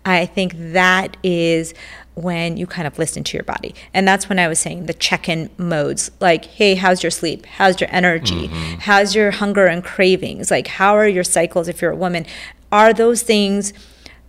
I 0.05 0.25
think 0.25 0.53
that 0.57 1.17
is 1.23 1.73
when 2.15 2.55
you 2.55 2.65
kind 2.65 2.87
of 2.87 2.97
listen 2.97 3.23
to 3.25 3.37
your 3.37 3.43
body. 3.43 3.75
And 3.93 4.07
that's 4.07 4.29
when 4.29 4.39
I 4.39 4.47
was 4.47 4.59
saying 4.59 4.85
the 4.85 4.93
check 4.93 5.27
in 5.27 5.49
modes 5.57 6.09
like, 6.21 6.45
hey, 6.45 6.75
how's 6.75 7.03
your 7.03 7.11
sleep? 7.11 7.45
How's 7.45 7.81
your 7.81 7.89
energy? 7.91 8.47
Mm-hmm. 8.47 8.79
How's 8.79 9.13
your 9.13 9.31
hunger 9.31 9.67
and 9.67 9.83
cravings? 9.83 10.49
Like, 10.49 10.67
how 10.67 10.95
are 10.95 11.07
your 11.07 11.25
cycles 11.25 11.67
if 11.67 11.81
you're 11.81 11.91
a 11.91 11.95
woman? 11.97 12.25
Are 12.71 12.93
those 12.93 13.23
things 13.23 13.73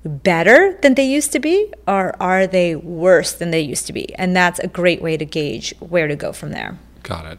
better 0.05 0.77
than 0.83 0.95
they 0.95 1.07
used 1.07 1.31
to 1.31 1.39
be 1.39 1.73
or 1.87 2.21
are 2.21 2.49
they 2.49 2.75
worse 2.75 3.33
than 3.33 3.53
they 3.53 3.61
used 3.61 3.87
to 3.87 3.93
be? 3.93 4.13
And 4.17 4.35
that's 4.35 4.59
a 4.59 4.67
great 4.67 5.01
way 5.01 5.17
to 5.17 5.25
gauge 5.25 5.73
where 5.79 6.09
to 6.09 6.17
go 6.17 6.33
from 6.33 6.51
there. 6.51 6.79
Got 7.05 7.27
it. 7.27 7.39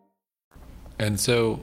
And 1.01 1.19
so, 1.19 1.61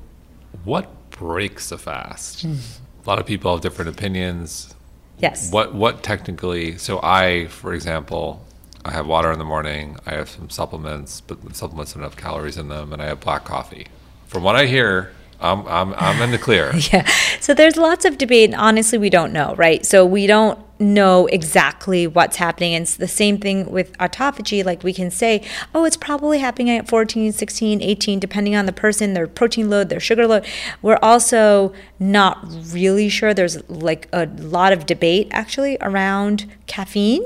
what 0.64 1.10
breaks 1.10 1.70
a 1.70 1.78
fast? 1.78 2.44
Mm. 2.44 2.58
A 3.04 3.08
lot 3.08 3.20
of 3.20 3.26
people 3.26 3.52
have 3.52 3.62
different 3.62 3.88
opinions. 3.88 4.74
Yes. 5.18 5.52
What 5.52 5.74
what 5.74 6.02
technically? 6.02 6.76
So 6.76 6.98
I, 7.02 7.46
for 7.46 7.72
example, 7.72 8.44
I 8.84 8.90
have 8.90 9.06
water 9.06 9.30
in 9.30 9.38
the 9.38 9.44
morning. 9.44 9.96
I 10.04 10.10
have 10.14 10.28
some 10.28 10.50
supplements, 10.50 11.20
but 11.20 11.42
the 11.42 11.54
supplements 11.54 11.92
don't 11.92 12.02
have 12.02 12.16
calories 12.16 12.56
in 12.56 12.68
them, 12.68 12.92
and 12.92 13.00
I 13.00 13.06
have 13.06 13.20
black 13.20 13.44
coffee. 13.44 13.86
From 14.26 14.42
what 14.42 14.56
I 14.56 14.66
hear, 14.66 15.12
I'm 15.40 15.64
I'm 15.68 15.94
I'm 15.94 16.20
in 16.20 16.32
the 16.32 16.38
clear. 16.38 16.74
yeah. 16.92 17.08
So 17.40 17.54
there's 17.54 17.76
lots 17.76 18.04
of 18.04 18.18
debate. 18.18 18.52
Honestly, 18.54 18.98
we 18.98 19.08
don't 19.08 19.32
know, 19.32 19.54
right? 19.54 19.86
So 19.86 20.04
we 20.04 20.26
don't 20.26 20.58
know 20.78 21.26
exactly 21.26 22.06
what's 22.06 22.36
happening. 22.36 22.74
And 22.74 22.82
it's 22.82 22.96
the 22.96 23.08
same 23.08 23.38
thing 23.38 23.70
with 23.70 23.96
autophagy. 23.98 24.64
Like 24.64 24.82
we 24.82 24.92
can 24.92 25.10
say, 25.10 25.42
oh, 25.74 25.84
it's 25.84 25.96
probably 25.96 26.38
happening 26.38 26.70
at 26.70 26.88
14, 26.88 27.32
16, 27.32 27.82
18, 27.82 28.20
depending 28.20 28.54
on 28.54 28.66
the 28.66 28.72
person, 28.72 29.14
their 29.14 29.26
protein 29.26 29.70
load, 29.70 29.88
their 29.88 30.00
sugar 30.00 30.26
load. 30.26 30.46
We're 30.82 30.98
also 31.02 31.72
not 31.98 32.38
really 32.72 33.08
sure. 33.08 33.34
There's 33.34 33.68
like 33.68 34.08
a 34.12 34.26
lot 34.26 34.72
of 34.72 34.86
debate 34.86 35.28
actually 35.30 35.78
around 35.80 36.46
caffeine. 36.66 37.24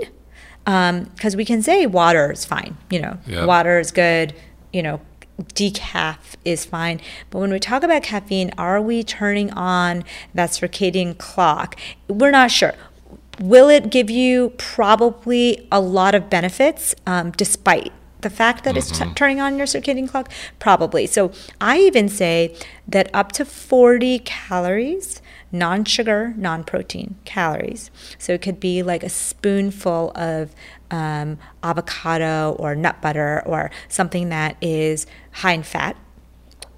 Because 0.65 1.35
um, 1.35 1.37
we 1.37 1.45
can 1.45 1.61
say 1.61 1.87
water 1.87 2.31
is 2.31 2.45
fine, 2.45 2.77
you 2.89 3.01
know, 3.01 3.19
yep. 3.27 3.49
water 3.49 3.81
is 3.81 3.91
good, 3.91 4.33
you 4.73 4.81
know, 4.81 5.01
decaf 5.41 6.37
is 6.45 6.65
fine. 6.65 7.01
But 7.31 7.41
when 7.41 7.51
we 7.51 7.59
talk 7.59 7.83
about 7.83 8.05
caffeine, 8.05 8.53
are 8.57 8.81
we 8.81 9.03
turning 9.03 9.51
on 9.53 10.05
that 10.35 10.51
circadian 10.51 11.19
clock? 11.19 11.77
We're 12.09 12.31
not 12.31 12.53
sure. 12.53 12.75
Will 13.41 13.69
it 13.69 13.91
give 13.91 14.11
you 14.11 14.51
probably 14.59 15.67
a 15.73 15.81
lot 15.81 16.15
of 16.15 16.29
benefits 16.29 16.95
um, 17.07 17.31
despite 17.33 17.93
the 18.21 18.31
fact 18.31 18.65
that 18.65 18.71
mm-hmm. 18.71 18.79
it's 18.79 18.99
t- 18.99 19.15
turning 19.15 19.41
on 19.41 19.57
your 19.57 19.67
circadian 19.67 20.09
clock? 20.09 20.31
Probably. 20.59 21.07
So 21.07 21.33
I 21.61 21.79
even 21.79 22.09
say 22.09 22.55
that 22.87 23.11
up 23.15 23.33
to 23.33 23.45
40 23.45 24.21
calories, 24.21 25.23
non 25.51 25.85
sugar, 25.85 26.35
non 26.37 26.63
protein 26.65 27.17
calories. 27.25 27.91
So 28.19 28.33
it 28.33 28.43
could 28.43 28.61
be 28.61 28.83
like 28.83 29.03
a 29.03 29.09
spoonful 29.09 30.13
of 30.15 30.55
um, 30.91 31.39
avocado 31.63 32.55
or 32.59 32.75
nut 32.75 33.01
butter 33.01 33.43
or 33.47 33.71
something 33.89 34.29
that 34.29 34.57
is 34.61 35.07
high 35.33 35.53
in 35.53 35.63
fat 35.63 35.97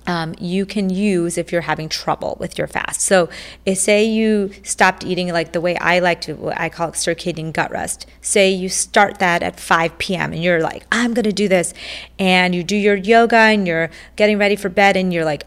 um, 0.07 0.35
you 0.39 0.67
can 0.67 0.91
use 0.91 1.39
if 1.39 1.51
you're 1.53 1.63
having 1.63 1.89
trouble 1.89 2.37
with 2.39 2.59
your 2.59 2.67
fast. 2.67 3.01
So, 3.01 3.29
if 3.65 3.79
say 3.79 4.05
you 4.05 4.51
stopped 4.63 5.05
eating 5.05 5.29
like 5.33 5.53
the 5.53 5.61
way 5.61 5.77
I 5.77 5.99
like 5.99 6.21
to, 6.23 6.35
what 6.35 6.59
I 6.59 6.69
call 6.69 6.89
it 6.89 6.95
circadian 6.95 7.53
gut 7.53 7.71
rest. 7.71 8.07
Say 8.21 8.51
you 8.51 8.69
start 8.69 9.19
that 9.19 9.43
at 9.43 9.59
5 9.59 9.99
p.m. 9.99 10.33
and 10.33 10.43
you're 10.43 10.61
like, 10.61 10.87
I'm 10.91 11.15
going 11.15 11.25
to 11.25 11.33
do 11.33 11.49
this, 11.49 11.75
and 12.19 12.55
you 12.55 12.63
do 12.63 12.77
your 12.77 12.97
yoga 12.97 13.37
and 13.37 13.67
you're 13.67 13.91
getting 14.17 14.39
ready 14.39 14.57
for 14.57 14.69
bed, 14.69 14.97
and 14.97 15.13
you're 15.13 15.25
like, 15.25 15.45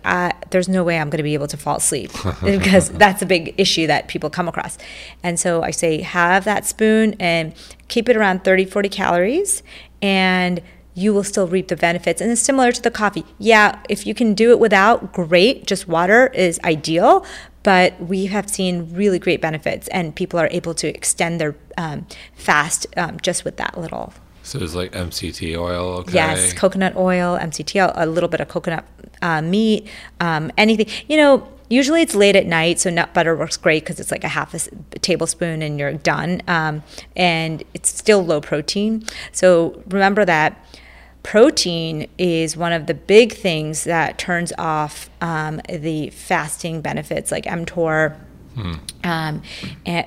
there's 0.50 0.70
no 0.70 0.84
way 0.84 1.00
I'm 1.00 1.10
going 1.10 1.18
to 1.18 1.24
be 1.24 1.34
able 1.34 1.48
to 1.48 1.58
fall 1.58 1.78
asleep 1.78 2.12
because 2.44 2.90
that's 2.90 3.22
a 3.22 3.26
big 3.26 3.54
issue 3.58 3.88
that 3.88 4.08
people 4.08 4.30
come 4.30 4.48
across. 4.48 4.78
And 5.24 5.40
so 5.40 5.64
I 5.64 5.72
say, 5.72 6.02
have 6.02 6.46
that 6.46 6.66
spoon 6.66 7.16
and 7.20 7.54
keep 7.88 8.10
it 8.10 8.16
around 8.16 8.44
30, 8.44 8.66
40 8.66 8.90
calories, 8.90 9.64
and 10.02 10.62
you 10.98 11.14
will 11.14 11.24
still 11.24 11.48
reap 11.48 11.68
the 11.68 11.76
benefits. 11.76 12.20
And 12.20 12.32
it's 12.32 12.42
similar 12.42 12.72
to 12.72 12.82
the 12.82 12.90
coffee. 12.90 13.24
Yeah, 13.38 13.80
if 13.88 14.08
you 14.08 14.16
can 14.16 14.34
do 14.34 14.50
it 14.50 14.60
without, 14.60 15.14
great. 15.14 15.68
Just 15.68 15.88
water 15.88 16.28
is 16.34 16.60
ideal. 16.64 17.24
But 17.62 18.00
we 18.02 18.26
have 18.28 18.50
seen 18.50 18.94
really 18.94 19.20
great 19.20 19.42
benefits, 19.42 19.90
and 19.90 20.16
people 20.16 20.40
are 20.40 20.48
able 20.52 20.74
to 20.76 20.88
extend 20.88 21.40
their 21.40 21.56
um, 21.78 22.08
fast 22.34 22.88
um, 22.96 23.20
just 23.20 23.44
with 23.44 23.58
that 23.58 23.78
little. 23.78 24.14
So 24.42 24.58
it's 24.60 24.74
like 24.74 24.94
MCT 24.94 25.58
oil, 25.58 25.98
okay? 26.00 26.14
Yes, 26.14 26.54
coconut 26.54 26.96
oil, 26.96 27.38
MCT 27.38 27.84
oil, 27.84 27.92
a 27.94 28.06
little 28.06 28.30
bit 28.30 28.40
of 28.40 28.48
coconut 28.48 28.86
uh, 29.22 29.42
meat, 29.42 29.88
um, 30.22 30.50
anything. 30.58 30.88
You 31.10 31.18
know, 31.18 31.48
usually 31.70 32.02
it's 32.02 32.16
late 32.16 32.38
at 32.38 32.46
night, 32.46 32.80
so 32.80 32.90
nut 32.90 33.14
butter 33.14 33.36
works 33.36 33.58
great 33.58 33.84
because 33.84 34.00
it's 34.00 34.12
like 34.12 34.24
a 34.24 34.30
half 34.30 34.54
a 34.54 34.60
tablespoon 35.00 35.62
and 35.62 35.78
you're 35.78 35.94
done. 35.94 36.42
Um, 36.48 36.84
and 37.18 37.64
it's 37.74 37.90
still 37.90 38.26
low 38.26 38.40
protein. 38.40 39.04
So 39.34 39.84
remember 39.90 40.24
that 40.24 40.58
protein 41.28 42.08
is 42.18 42.56
one 42.56 42.72
of 42.72 42.86
the 42.86 42.94
big 42.94 43.34
things 43.34 43.84
that 43.84 44.18
turns 44.18 44.54
off 44.58 45.10
um, 45.20 45.60
the 45.68 46.10
fasting 46.12 46.80
benefits 46.80 47.34
like 47.34 47.44
mTOR, 47.44 48.16
hmm. 48.56 48.76
um, 49.04 49.42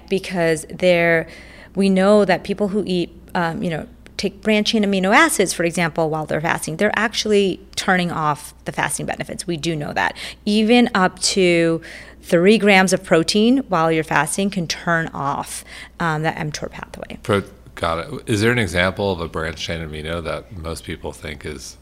because 0.08 0.64
there 0.70 1.28
we 1.74 1.90
know 1.90 2.24
that 2.24 2.42
people 2.42 2.68
who 2.68 2.82
eat, 2.86 3.12
um, 3.34 3.62
you 3.62 3.68
know, 3.68 3.86
take 4.16 4.40
branched 4.40 4.72
chain 4.72 4.82
amino 4.82 5.14
acids, 5.14 5.52
for 5.52 5.64
example, 5.64 6.08
while 6.08 6.24
they're 6.24 6.40
fasting, 6.40 6.78
they're 6.78 6.98
actually 6.98 7.60
turning 7.76 8.10
off 8.10 8.54
the 8.64 8.72
fasting 8.72 9.04
benefits. 9.04 9.46
We 9.46 9.58
do 9.58 9.76
know 9.76 9.92
that. 9.92 10.16
Even 10.46 10.88
up 10.94 11.18
to 11.18 11.82
three 12.22 12.56
grams 12.56 12.94
of 12.94 13.04
protein 13.04 13.58
while 13.68 13.92
you're 13.92 14.04
fasting 14.04 14.48
can 14.48 14.66
turn 14.66 15.08
off 15.08 15.66
um, 15.98 16.22
that 16.22 16.36
mTOR 16.36 16.70
pathway. 16.70 17.18
Pro- 17.22 17.44
Got 17.80 18.12
it. 18.12 18.28
Is 18.28 18.42
there 18.42 18.52
an 18.52 18.58
example 18.58 19.10
of 19.10 19.22
a 19.22 19.26
branched 19.26 19.60
chain 19.60 19.80
amino 19.80 20.22
that 20.22 20.52
most 20.52 20.84
people 20.84 21.12
think 21.12 21.46
is? 21.46 21.78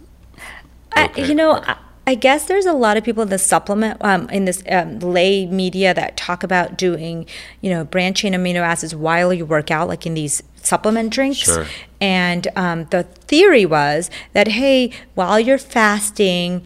Okay? 0.96 1.22
I, 1.22 1.26
you 1.26 1.34
know, 1.34 1.54
I, 1.54 1.76
I, 2.06 2.14
guess 2.14 2.46
there's 2.46 2.66
a 2.66 2.72
lot 2.72 2.96
of 2.96 3.02
people 3.02 3.24
in 3.24 3.30
the 3.30 3.38
supplement 3.38 3.96
um, 4.00 4.30
in 4.30 4.44
this 4.44 4.62
um, 4.70 5.00
lay 5.00 5.44
media 5.44 5.92
that 5.92 6.16
talk 6.16 6.44
about 6.44 6.78
doing, 6.78 7.26
you 7.60 7.70
know, 7.70 7.84
branched 7.84 8.20
chain 8.20 8.32
amino 8.32 8.60
acids 8.60 8.94
while 8.94 9.34
you 9.34 9.44
work 9.44 9.72
out, 9.72 9.88
like 9.88 10.06
in 10.06 10.14
these 10.14 10.40
supplement 10.62 11.12
drinks. 11.12 11.38
Sure. 11.38 11.66
And 12.00 12.46
um, 12.54 12.84
the 12.90 13.02
theory 13.02 13.66
was 13.66 14.08
that 14.34 14.46
hey, 14.46 14.92
while 15.16 15.40
you're 15.40 15.58
fasting, 15.58 16.64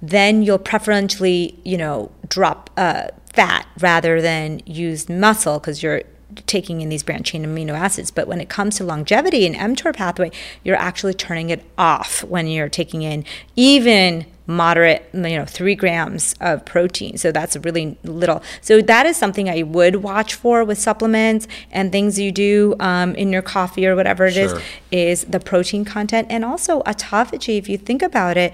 then 0.00 0.42
you'll 0.42 0.58
preferentially, 0.58 1.60
you 1.64 1.76
know, 1.76 2.10
drop 2.28 2.70
uh, 2.78 3.08
fat 3.34 3.66
rather 3.78 4.22
than 4.22 4.62
use 4.64 5.06
muscle 5.10 5.58
because 5.58 5.82
you're 5.82 6.02
taking 6.46 6.80
in 6.80 6.88
these 6.88 7.02
branched 7.02 7.32
chain 7.32 7.44
amino 7.44 7.72
acids. 7.72 8.10
But 8.10 8.28
when 8.28 8.40
it 8.40 8.48
comes 8.48 8.76
to 8.76 8.84
longevity 8.84 9.46
and 9.46 9.54
mTOR 9.54 9.94
pathway, 9.94 10.30
you're 10.64 10.76
actually 10.76 11.14
turning 11.14 11.50
it 11.50 11.64
off 11.76 12.24
when 12.24 12.46
you're 12.46 12.68
taking 12.68 13.02
in 13.02 13.24
even 13.56 14.26
moderate, 14.50 15.08
you 15.12 15.20
know, 15.20 15.44
three 15.44 15.76
grams 15.76 16.34
of 16.40 16.64
protein. 16.64 17.16
So 17.16 17.30
that's 17.30 17.56
really 17.58 17.96
little. 18.02 18.42
So 18.60 18.82
that 18.82 19.06
is 19.06 19.16
something 19.16 19.48
I 19.48 19.62
would 19.62 19.96
watch 19.96 20.34
for 20.34 20.64
with 20.64 20.78
supplements 20.78 21.46
and 21.70 21.92
things 21.92 22.18
you 22.18 22.32
do 22.32 22.74
um, 22.80 23.14
in 23.14 23.32
your 23.32 23.42
coffee 23.42 23.86
or 23.86 23.94
whatever 23.94 24.26
it 24.26 24.34
sure. 24.34 24.56
is. 24.56 24.62
is 24.90 25.24
the 25.24 25.40
protein 25.40 25.84
content 25.84 26.26
and 26.30 26.44
also 26.44 26.82
autophagy. 26.82 27.58
If 27.58 27.68
you 27.68 27.78
think 27.78 28.02
about 28.02 28.36
it, 28.36 28.52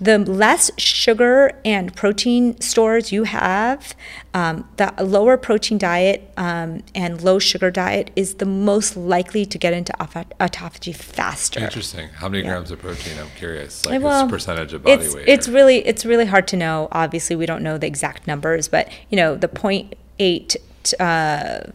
the 0.00 0.18
less 0.18 0.70
sugar 0.78 1.58
and 1.64 1.94
protein 1.94 2.60
stores 2.60 3.10
you 3.10 3.24
have, 3.24 3.96
um, 4.32 4.68
the 4.76 4.92
lower 5.02 5.36
protein 5.36 5.76
diet 5.76 6.32
um, 6.36 6.82
and 6.94 7.20
low 7.20 7.38
sugar 7.38 7.70
diet 7.70 8.10
is 8.14 8.34
the 8.34 8.46
most 8.46 8.96
likely 8.96 9.44
to 9.44 9.58
get 9.58 9.72
into 9.72 9.92
autophagy 9.94 10.94
faster. 10.94 11.60
Interesting. 11.60 12.08
How 12.10 12.28
many 12.28 12.44
yeah. 12.44 12.50
grams 12.50 12.70
of 12.70 12.78
protein? 12.78 13.18
I'm 13.18 13.30
curious. 13.36 13.84
Like 13.84 14.00
well, 14.00 14.28
percentage 14.28 14.72
of 14.72 14.84
body 14.84 15.04
it's, 15.04 15.14
weight. 15.14 15.28
It's 15.28 15.48
or? 15.48 15.52
really 15.52 15.78
it's 15.86 16.04
really 16.04 16.26
hard 16.26 16.46
to 16.48 16.56
know. 16.56 16.88
Obviously, 16.92 17.34
we 17.34 17.46
don't 17.46 17.62
know 17.62 17.76
the 17.76 17.88
exact 17.88 18.26
numbers, 18.26 18.68
but 18.68 18.88
you 19.10 19.16
know 19.16 19.34
the 19.34 19.48
0.8. 19.48 20.56
Uh, 21.00 21.72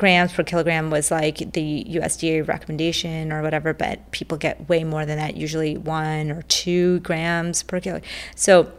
grams 0.00 0.32
per 0.32 0.42
kilogram 0.42 0.90
was 0.90 1.10
like 1.10 1.52
the 1.52 1.84
USDA 1.90 2.48
recommendation 2.48 3.30
or 3.30 3.42
whatever, 3.42 3.74
but 3.74 4.10
people 4.12 4.38
get 4.38 4.66
way 4.66 4.82
more 4.82 5.04
than 5.04 5.18
that, 5.18 5.36
usually 5.36 5.76
one 5.76 6.30
or 6.30 6.40
two 6.48 7.00
grams 7.00 7.62
per 7.62 7.80
kilo. 7.80 8.00
So 8.34 8.72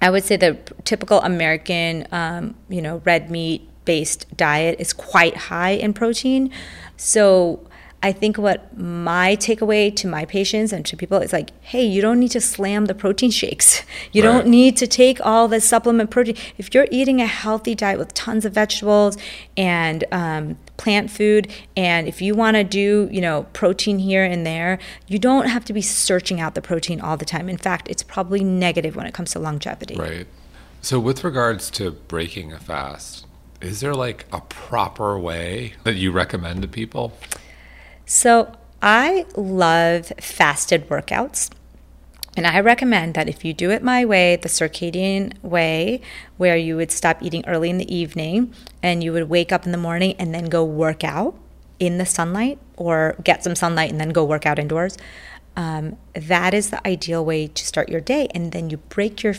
I 0.00 0.10
would 0.10 0.22
say 0.22 0.36
the 0.36 0.56
typical 0.84 1.20
American, 1.22 2.06
um, 2.12 2.54
you 2.68 2.80
know, 2.80 3.02
red 3.04 3.32
meat 3.32 3.68
based 3.84 4.34
diet 4.36 4.76
is 4.78 4.92
quite 4.92 5.36
high 5.36 5.70
in 5.70 5.92
protein. 5.92 6.52
So 6.96 7.68
I 8.04 8.12
think 8.12 8.36
what 8.36 8.76
my 8.78 9.34
takeaway 9.34 9.94
to 9.96 10.06
my 10.06 10.26
patients 10.26 10.74
and 10.74 10.84
to 10.84 10.94
people 10.94 11.20
is 11.20 11.32
like, 11.32 11.52
hey, 11.62 11.82
you 11.82 12.02
don't 12.02 12.20
need 12.20 12.32
to 12.32 12.40
slam 12.40 12.84
the 12.84 12.94
protein 12.94 13.30
shakes. 13.30 13.82
You 14.12 14.22
right. 14.22 14.32
don't 14.32 14.48
need 14.48 14.76
to 14.76 14.86
take 14.86 15.24
all 15.24 15.48
the 15.48 15.60
supplement 15.60 16.10
protein. 16.10 16.36
If 16.58 16.74
you're 16.74 16.86
eating 16.90 17.20
a 17.20 17.26
healthy 17.26 17.74
diet 17.74 17.98
with 17.98 18.12
tons 18.12 18.44
of 18.44 18.52
vegetables 18.52 19.16
and 19.56 20.04
um, 20.12 20.58
plant 20.76 21.10
food, 21.10 21.50
and 21.76 22.06
if 22.06 22.20
you 22.20 22.34
want 22.34 22.56
to 22.56 22.64
do, 22.64 23.08
you 23.10 23.20
know, 23.20 23.46
protein 23.54 23.98
here 23.98 24.22
and 24.22 24.46
there, 24.46 24.78
you 25.08 25.18
don't 25.18 25.46
have 25.46 25.64
to 25.64 25.72
be 25.72 25.80
searching 25.80 26.38
out 26.38 26.54
the 26.54 26.62
protein 26.62 27.00
all 27.00 27.16
the 27.16 27.24
time. 27.24 27.48
In 27.48 27.56
fact, 27.56 27.88
it's 27.88 28.02
probably 28.02 28.44
negative 28.44 28.94
when 28.94 29.06
it 29.06 29.14
comes 29.14 29.32
to 29.32 29.38
longevity. 29.38 29.96
Right. 29.96 30.26
So, 30.82 31.00
with 31.00 31.24
regards 31.24 31.70
to 31.72 31.92
breaking 31.92 32.52
a 32.52 32.58
fast, 32.58 33.26
is 33.60 33.80
there 33.80 33.94
like 33.94 34.26
a 34.32 34.42
proper 34.42 35.18
way 35.18 35.72
that 35.84 35.94
you 35.94 36.12
recommend 36.12 36.62
to 36.62 36.68
people? 36.68 37.14
So 38.06 38.52
I 38.82 39.26
love 39.36 40.12
fasted 40.20 40.88
workouts. 40.88 41.50
And 42.36 42.48
I 42.48 42.58
recommend 42.60 43.14
that 43.14 43.28
if 43.28 43.44
you 43.44 43.54
do 43.54 43.70
it 43.70 43.82
my 43.82 44.04
way, 44.04 44.34
the 44.34 44.48
circadian 44.48 45.40
way, 45.42 46.00
where 46.36 46.56
you 46.56 46.76
would 46.76 46.90
stop 46.90 47.22
eating 47.22 47.44
early 47.46 47.70
in 47.70 47.78
the 47.78 47.94
evening 47.94 48.52
and 48.82 49.04
you 49.04 49.12
would 49.12 49.28
wake 49.28 49.52
up 49.52 49.66
in 49.66 49.72
the 49.72 49.78
morning 49.78 50.16
and 50.18 50.34
then 50.34 50.46
go 50.46 50.64
work 50.64 51.04
out 51.04 51.36
in 51.78 51.98
the 51.98 52.06
sunlight 52.06 52.58
or 52.76 53.14
get 53.22 53.44
some 53.44 53.54
sunlight 53.54 53.90
and 53.90 54.00
then 54.00 54.08
go 54.08 54.24
work 54.24 54.46
out 54.46 54.58
indoors 54.58 54.96
um, 55.56 55.96
that 56.14 56.52
is 56.54 56.70
the 56.70 56.86
ideal 56.86 57.24
way 57.24 57.46
to 57.46 57.66
start 57.66 57.88
your 57.88 58.00
day. 58.00 58.28
And 58.34 58.52
then 58.52 58.70
you 58.70 58.78
break 58.78 59.22
your 59.22 59.34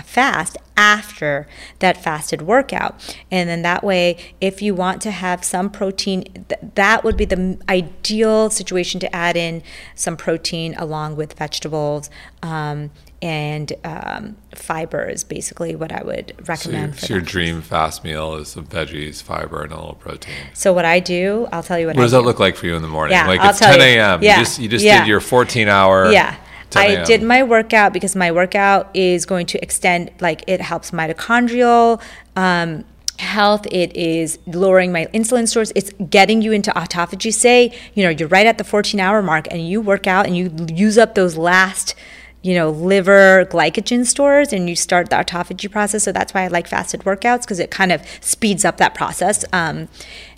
fast 0.00 0.56
after 0.76 1.46
that 1.80 2.02
fasted 2.02 2.42
workout. 2.42 3.16
And 3.30 3.48
then 3.48 3.62
that 3.62 3.84
way, 3.84 4.16
if 4.40 4.62
you 4.62 4.74
want 4.74 5.02
to 5.02 5.10
have 5.10 5.44
some 5.44 5.70
protein, 5.70 6.24
th- 6.48 6.60
that 6.74 7.04
would 7.04 7.16
be 7.16 7.24
the 7.24 7.58
ideal 7.68 8.50
situation 8.50 8.98
to 9.00 9.14
add 9.14 9.36
in 9.36 9.62
some 9.94 10.16
protein 10.16 10.74
along 10.76 11.16
with 11.16 11.34
vegetables. 11.34 12.08
Um, 12.42 12.90
and 13.20 13.72
um, 13.84 14.36
fiber 14.52 15.04
is 15.08 15.22
basically 15.22 15.76
what 15.76 15.92
I 15.92 16.02
would 16.02 16.34
recommend. 16.48 16.96
So, 16.96 17.00
your, 17.02 17.06
so 17.06 17.14
your 17.14 17.20
dream 17.20 17.62
fast 17.62 18.02
meal 18.02 18.34
is 18.34 18.48
some 18.48 18.66
veggies, 18.66 19.22
fiber, 19.22 19.62
and 19.62 19.72
a 19.72 19.76
little 19.76 19.94
protein. 19.94 20.34
So 20.54 20.72
what 20.72 20.84
I 20.84 20.98
do, 20.98 21.46
I'll 21.52 21.62
tell 21.62 21.78
you 21.78 21.86
what. 21.86 21.94
What 21.94 22.02
I 22.02 22.04
does 22.06 22.10
do. 22.10 22.16
that 22.16 22.24
look 22.24 22.40
like 22.40 22.56
for 22.56 22.66
you 22.66 22.74
in 22.74 22.82
the 22.82 22.88
morning? 22.88 23.12
Yeah, 23.12 23.28
like 23.28 23.38
I'll 23.38 23.50
it's 23.50 23.60
10 23.60 23.80
a.m. 23.80 24.22
Yeah. 24.22 24.38
You 24.38 24.44
just 24.44 24.58
you 24.58 24.68
just 24.68 24.84
yeah. 24.84 25.00
did 25.00 25.08
your 25.08 25.20
14 25.20 25.68
hour. 25.68 26.10
Yeah. 26.10 26.36
I 26.76 27.04
did 27.04 27.22
my 27.22 27.42
workout 27.42 27.92
because 27.92 28.16
my 28.16 28.32
workout 28.32 28.94
is 28.94 29.26
going 29.26 29.46
to 29.46 29.62
extend, 29.62 30.10
like 30.20 30.44
it 30.46 30.60
helps 30.60 30.90
mitochondrial 30.90 32.00
um, 32.36 32.84
health. 33.18 33.66
It 33.70 33.94
is 33.96 34.38
lowering 34.46 34.92
my 34.92 35.06
insulin 35.06 35.48
stores. 35.48 35.72
It's 35.74 35.92
getting 36.10 36.42
you 36.42 36.52
into 36.52 36.70
autophagy. 36.72 37.32
Say, 37.32 37.72
you 37.94 38.02
know, 38.04 38.10
you're 38.10 38.28
right 38.28 38.46
at 38.46 38.58
the 38.58 38.64
14 38.64 39.00
hour 39.00 39.22
mark 39.22 39.46
and 39.50 39.66
you 39.66 39.80
work 39.80 40.06
out 40.06 40.26
and 40.26 40.36
you 40.36 40.50
use 40.68 40.98
up 40.98 41.14
those 41.14 41.36
last 41.36 41.94
you 42.42 42.54
know, 42.54 42.70
liver 42.70 43.46
glycogen 43.46 44.04
stores 44.04 44.52
and 44.52 44.68
you 44.68 44.74
start 44.74 45.10
the 45.10 45.16
autophagy 45.16 45.70
process. 45.70 46.02
So 46.02 46.12
that's 46.12 46.34
why 46.34 46.42
I 46.42 46.48
like 46.48 46.66
fasted 46.66 47.02
workouts 47.02 47.42
because 47.42 47.60
it 47.60 47.70
kind 47.70 47.92
of 47.92 48.02
speeds 48.20 48.64
up 48.64 48.78
that 48.78 48.94
process. 48.94 49.44
Um, 49.52 49.88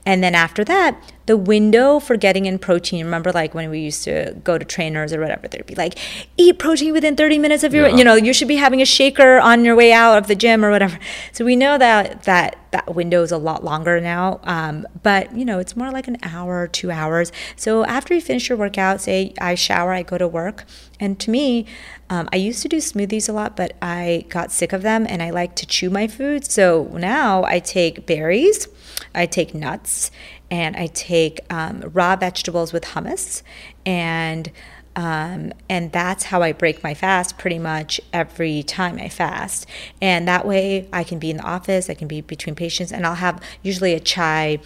and 0.05 0.23
then 0.23 0.35
after 0.35 0.65
that, 0.65 1.01
the 1.27 1.37
window 1.37 1.99
for 1.99 2.17
getting 2.17 2.45
in 2.47 2.59
protein. 2.59 3.05
Remember, 3.05 3.33
like 3.33 3.55
when 3.55 3.71
we 3.71 3.81
used 3.81 4.05
to 4.05 4.35
go 4.45 4.59
to 4.59 4.65
trainers 4.65 5.13
or 5.13 5.21
whatever, 5.21 5.49
they'd 5.49 5.65
be 5.67 5.75
like, 5.75 5.99
eat 6.37 6.59
protein 6.59 6.93
within 6.93 7.17
30 7.17 7.39
minutes 7.39 7.65
of 7.65 7.73
your, 7.73 7.89
Yeah. 7.89 7.97
you 7.97 8.05
know, 8.05 8.15
you 8.15 8.33
should 8.35 8.49
be 8.49 8.57
having 8.57 8.83
a 8.83 8.85
shaker 8.85 9.39
on 9.39 9.65
your 9.65 9.75
way 9.75 9.93
out 9.93 10.19
of 10.19 10.27
the 10.27 10.35
gym 10.35 10.65
or 10.65 10.71
whatever. 10.71 10.99
So 11.33 11.45
we 11.45 11.57
know 11.57 11.79
that 11.79 12.25
that 12.25 12.57
that 12.73 12.93
window 12.95 13.23
is 13.23 13.31
a 13.31 13.39
lot 13.39 13.63
longer 13.65 14.01
now. 14.01 14.41
Um, 14.43 14.85
but 15.03 15.35
you 15.37 15.45
know, 15.45 15.59
it's 15.61 15.77
more 15.77 15.91
like 15.93 16.09
an 16.09 16.19
hour, 16.25 16.67
two 16.67 16.91
hours. 16.91 17.31
So 17.57 17.85
after 17.85 18.13
you 18.15 18.21
finish 18.21 18.49
your 18.49 18.59
workout, 18.59 19.01
say 19.01 19.33
I 19.41 19.55
shower, 19.55 19.93
I 19.93 20.03
go 20.03 20.19
to 20.19 20.27
work, 20.27 20.65
and 20.99 21.19
to 21.21 21.31
me, 21.31 21.67
um, 22.11 22.29
I 22.33 22.37
used 22.37 22.63
to 22.63 22.69
do 22.69 22.79
smoothies 22.79 23.29
a 23.29 23.33
lot, 23.33 23.57
but 23.57 23.75
I 23.81 24.27
got 24.29 24.51
sick 24.51 24.73
of 24.73 24.83
them, 24.83 25.07
and 25.09 25.23
I 25.23 25.31
like 25.31 25.55
to 25.57 25.67
chew 25.67 25.89
my 25.89 26.07
food. 26.09 26.45
So 26.51 26.91
now 26.95 27.45
I 27.45 27.61
take 27.61 28.07
berries, 28.07 28.67
I 29.15 29.27
take 29.27 29.55
nuts, 29.55 30.11
and 30.51 30.77
I 30.77 30.87
take 30.87 31.41
um, 31.51 31.81
raw 31.93 32.17
vegetables 32.17 32.73
with 32.73 32.85
hummus, 32.85 33.43
and 33.85 34.51
um, 34.97 35.53
and 35.69 35.91
that's 35.91 36.25
how 36.25 36.43
I 36.43 36.53
break 36.53 36.85
my 36.85 36.95
fast 36.95 37.37
pretty 37.37 37.59
much 37.59 38.01
every 38.13 38.63
time 38.63 38.99
I 38.99 39.09
fast. 39.09 39.67
And 40.01 40.29
that 40.29 40.47
way 40.47 40.89
I 40.93 41.03
can 41.03 41.19
be 41.19 41.31
in 41.31 41.39
the 41.39 41.43
office, 41.43 41.91
I 41.91 41.95
can 41.95 42.07
be 42.07 42.21
between 42.21 42.55
patients, 42.55 42.93
and 42.93 43.05
I'll 43.07 43.17
have 43.17 43.43
usually 43.63 43.95
a 43.95 44.01
chai 44.01 44.61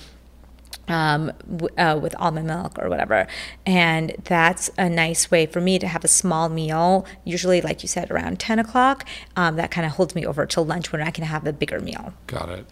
um, 0.89 1.33
uh, 1.77 1.99
with 2.01 2.15
almond 2.19 2.47
milk 2.47 2.79
or 2.79 2.89
whatever. 2.89 3.27
And 3.67 4.15
that's 4.25 4.71
a 4.79 4.89
nice 4.89 5.31
way 5.31 5.47
for 5.47 5.61
me 5.61 5.79
to 5.79 5.87
have 5.87 6.05
a 6.05 6.09
small 6.09 6.49
meal, 6.49 7.07
usually, 7.25 7.61
like 7.61 7.83
you 7.83 7.89
said, 7.89 8.11
around 8.11 8.41
10 8.41 8.59
o'clock. 8.59 9.05
Um, 9.37 9.57
that 9.57 9.71
kind 9.71 9.87
of 9.87 9.93
holds 9.93 10.15
me 10.15 10.27
over 10.27 10.47
till 10.47 10.65
lunch 10.65 10.93
when 10.93 11.03
I 11.03 11.11
can 11.11 11.25
have 11.25 11.47
a 11.47 11.53
bigger 11.53 11.81
meal. 11.81 12.15
Got 12.27 12.49
it. 12.51 12.67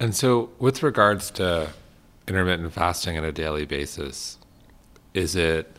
And 0.00 0.14
so, 0.14 0.50
with 0.58 0.82
regards 0.82 1.30
to 1.32 1.70
intermittent 2.26 2.72
fasting 2.72 3.18
on 3.18 3.24
a 3.24 3.32
daily 3.32 3.66
basis, 3.66 4.38
is 5.14 5.34
it 5.34 5.74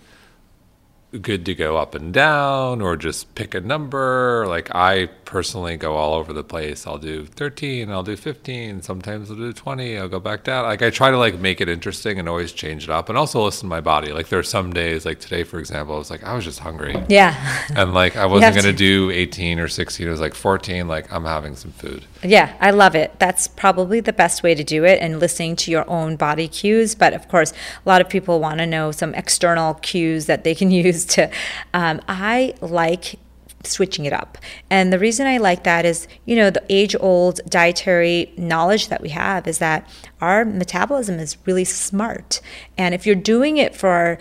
good 1.22 1.46
to 1.46 1.56
go 1.56 1.78
up 1.78 1.96
and 1.96 2.14
down 2.14 2.82
or 2.82 2.96
just 2.96 3.34
pick 3.36 3.54
a 3.56 3.62
number? 3.62 4.46
Like, 4.48 4.74
I 4.76 5.08
personally 5.26 5.78
go 5.78 5.96
all 5.96 6.14
over 6.14 6.34
the 6.34 6.44
place. 6.44 6.86
I'll 6.86 6.98
do 6.98 7.26
13, 7.26 7.90
I'll 7.90 8.04
do 8.04 8.16
15, 8.16 8.82
sometimes 8.82 9.30
I'll 9.30 9.38
do 9.38 9.54
20, 9.54 9.98
I'll 9.98 10.08
go 10.08 10.20
back 10.20 10.44
down. 10.44 10.66
Like, 10.66 10.82
I 10.82 10.90
try 10.90 11.12
to 11.12 11.18
like 11.18 11.40
make 11.40 11.62
it 11.62 11.70
interesting 11.70 12.20
and 12.20 12.30
always 12.30 12.52
change 12.52 12.84
it 12.84 12.90
up 12.90 13.10
and 13.10 13.18
also 13.18 13.44
listen 13.44 13.62
to 13.62 13.70
my 13.70 13.82
body. 13.82 14.12
Like, 14.12 14.30
there 14.30 14.40
are 14.40 14.44
some 14.44 14.74
days, 14.74 15.06
like 15.06 15.20
today, 15.20 15.44
for 15.44 15.60
example, 15.60 15.96
I 15.96 15.98
was 15.98 16.12
like, 16.12 16.24
I 16.24 16.36
was 16.36 16.46
just 16.46 16.60
hungry. 16.60 16.96
Yeah. 17.08 17.36
And 17.76 17.94
like, 17.94 18.18
I 18.18 18.26
wasn't 18.26 18.56
going 18.56 18.66
to 18.66 18.74
do 18.74 19.12
18 19.12 19.60
or 19.60 19.68
16. 19.68 20.06
It 20.06 20.10
was 20.10 20.20
like 20.20 20.34
14. 20.34 20.88
Like, 20.88 21.12
I'm 21.14 21.24
having 21.24 21.56
some 21.56 21.72
food. 21.72 22.04
Yeah, 22.24 22.54
I 22.60 22.72
love 22.72 22.96
it. 22.96 23.18
That's 23.20 23.48
probably 23.48 24.00
the 24.02 24.12
best 24.12 24.44
way 24.44 24.54
to 24.54 24.64
do 24.64 24.84
it 24.84 25.00
and 25.02 25.20
listening 25.20 25.56
to 25.58 25.72
your 25.72 25.90
own 25.90 26.16
body 26.16 26.48
cues. 26.48 26.96
But 26.96 27.14
of 27.14 27.28
course, 27.30 27.52
a 27.52 27.88
lot 27.88 28.02
of 28.02 28.10
people 28.10 28.40
want 28.40 28.60
to 28.60 28.66
know 28.66 28.92
some 28.92 29.14
external 29.14 29.76
cues 29.76 30.26
that 30.26 30.44
they 30.44 30.56
can 30.56 30.72
use 30.86 30.99
to. 31.06 31.30
Um, 31.74 32.02
I 32.08 32.54
like 32.62 33.20
switching 33.64 34.06
it 34.06 34.14
up. 34.14 34.38
And 34.70 34.94
the 34.94 35.00
reason 35.00 35.28
I 35.28 35.38
like 35.38 35.64
that 35.64 35.86
is, 35.86 36.08
you 36.26 36.36
know, 36.36 36.50
the 36.50 36.64
age 36.70 36.96
old 37.00 37.42
dietary 37.50 38.34
knowledge 38.38 38.88
that 38.88 39.02
we 39.02 39.10
have 39.10 39.48
is 39.48 39.58
that 39.58 39.90
our 40.22 40.46
metabolism 40.46 41.20
is 41.20 41.38
really 41.46 41.66
smart. 41.66 42.42
And 42.78 42.96
if 42.96 43.06
you're 43.06 43.16
doing 43.16 43.58
it 43.58 43.76
for 43.76 44.18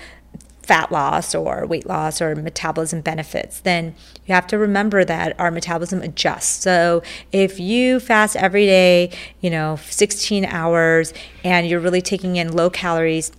fat 0.68 0.92
loss 0.92 1.34
or 1.34 1.66
weight 1.66 1.86
loss 1.86 2.20
or 2.20 2.36
metabolism 2.36 3.00
benefits, 3.00 3.60
then 3.60 3.94
you 4.26 4.34
have 4.34 4.46
to 4.46 4.58
remember 4.58 5.02
that 5.02 5.38
our 5.40 5.50
metabolism 5.50 6.02
adjusts. 6.02 6.62
So 6.62 7.02
if 7.32 7.58
you 7.58 8.00
fast 8.00 8.36
every 8.36 8.66
day, 8.66 9.10
you 9.40 9.48
know, 9.48 9.78
16 9.88 10.44
hours, 10.44 11.14
and 11.42 11.66
you're 11.66 11.80
really 11.80 12.02
taking 12.02 12.36
in 12.36 12.52
low 12.52 12.68
calories, 12.68 13.32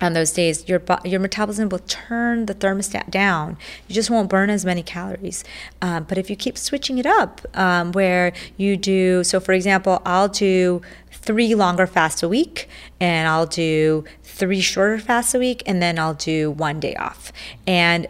on 0.00 0.14
those 0.14 0.32
days, 0.32 0.68
your 0.68 0.82
your 1.04 1.20
metabolism 1.20 1.68
will 1.68 1.80
turn 1.80 2.46
the 2.46 2.54
thermostat 2.54 3.10
down. 3.10 3.58
You 3.88 3.94
just 3.94 4.10
won't 4.10 4.28
burn 4.28 4.50
as 4.50 4.64
many 4.64 4.82
calories. 4.82 5.44
Um, 5.82 6.04
but 6.04 6.18
if 6.18 6.30
you 6.30 6.36
keep 6.36 6.56
switching 6.56 6.98
it 6.98 7.06
up, 7.06 7.40
um, 7.54 7.92
where 7.92 8.32
you 8.56 8.76
do, 8.76 9.22
so 9.24 9.40
for 9.40 9.52
example, 9.52 10.00
I'll 10.04 10.28
do 10.28 10.80
three 11.10 11.54
longer 11.54 11.86
fasts 11.86 12.22
a 12.22 12.28
week, 12.28 12.68
and 12.98 13.28
I'll 13.28 13.46
do 13.46 14.04
three 14.22 14.60
shorter 14.60 14.98
fasts 14.98 15.34
a 15.34 15.38
week, 15.38 15.62
and 15.66 15.82
then 15.82 15.98
I'll 15.98 16.14
do 16.14 16.50
one 16.50 16.80
day 16.80 16.94
off. 16.96 17.32
And 17.66 18.06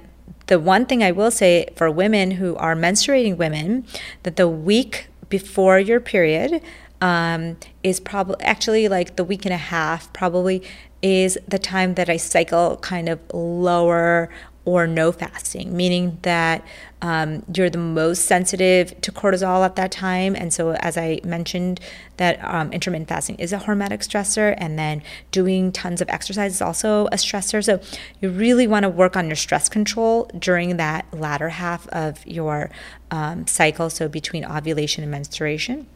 the 0.47 0.59
one 0.59 0.87
thing 0.87 1.03
I 1.03 1.13
will 1.13 1.31
say 1.31 1.69
for 1.77 1.91
women 1.91 2.33
who 2.33 2.57
are 2.57 2.75
menstruating 2.75 3.37
women, 3.37 3.85
that 4.23 4.37
the 4.37 4.49
week 4.49 5.09
before 5.29 5.79
your 5.79 6.01
period 6.01 6.61
um, 7.01 7.57
is 7.83 7.99
probably 8.01 8.37
actually 8.41 8.89
like 8.89 9.17
the 9.17 9.25
week 9.25 9.45
and 9.45 9.55
a 9.55 9.59
half 9.59 10.13
probably 10.13 10.63
is 11.03 11.39
the 11.49 11.59
time 11.59 11.95
that 11.95 12.09
I 12.09 12.17
cycle 12.17 12.77
kind 12.79 13.09
of 13.09 13.21
lower 13.33 14.31
or 14.67 14.87
no 14.87 15.11
fasting, 15.11 15.75
meaning 15.75 16.19
that 16.23 16.63
um, 17.01 17.43
you're 17.55 17.71
the 17.71 17.79
most 17.79 18.27
sensitive 18.27 18.99
to 19.01 19.11
cortisol 19.11 19.65
at 19.65 19.75
that 19.77 19.91
time. 19.91 20.37
And 20.37 20.53
so, 20.53 20.73
as 20.73 20.99
I 20.99 21.21
mentioned, 21.25 21.81
that 22.19 22.39
um, 22.45 22.71
intermittent 22.71 23.09
fasting 23.09 23.37
is 23.37 23.55
a 23.55 23.59
hormetic 23.59 24.01
stressor, 24.01 24.55
and 24.59 24.79
then 24.79 25.03
doing 25.31 25.73
tons 25.73 26.03
of 26.03 26.11
exercise 26.11 26.53
is 26.53 26.63
also 26.63 27.07
a 27.07 27.17
stressor. 27.17 27.65
So, 27.65 27.81
you 28.21 28.29
really 28.29 28.67
want 28.67 28.83
to 28.83 28.91
work 28.91 29.17
on 29.17 29.29
your 29.29 29.37
stress 29.37 29.69
control 29.69 30.31
during 30.39 30.77
that 30.77 31.07
latter 31.13 31.49
half 31.49 31.89
of 31.89 32.25
your 32.27 32.71
um, 33.11 33.47
cycle, 33.47 33.89
so 33.89 34.09
between 34.09 34.45
ovulation 34.45 35.03
and 35.03 35.11
menstruation. 35.11 35.87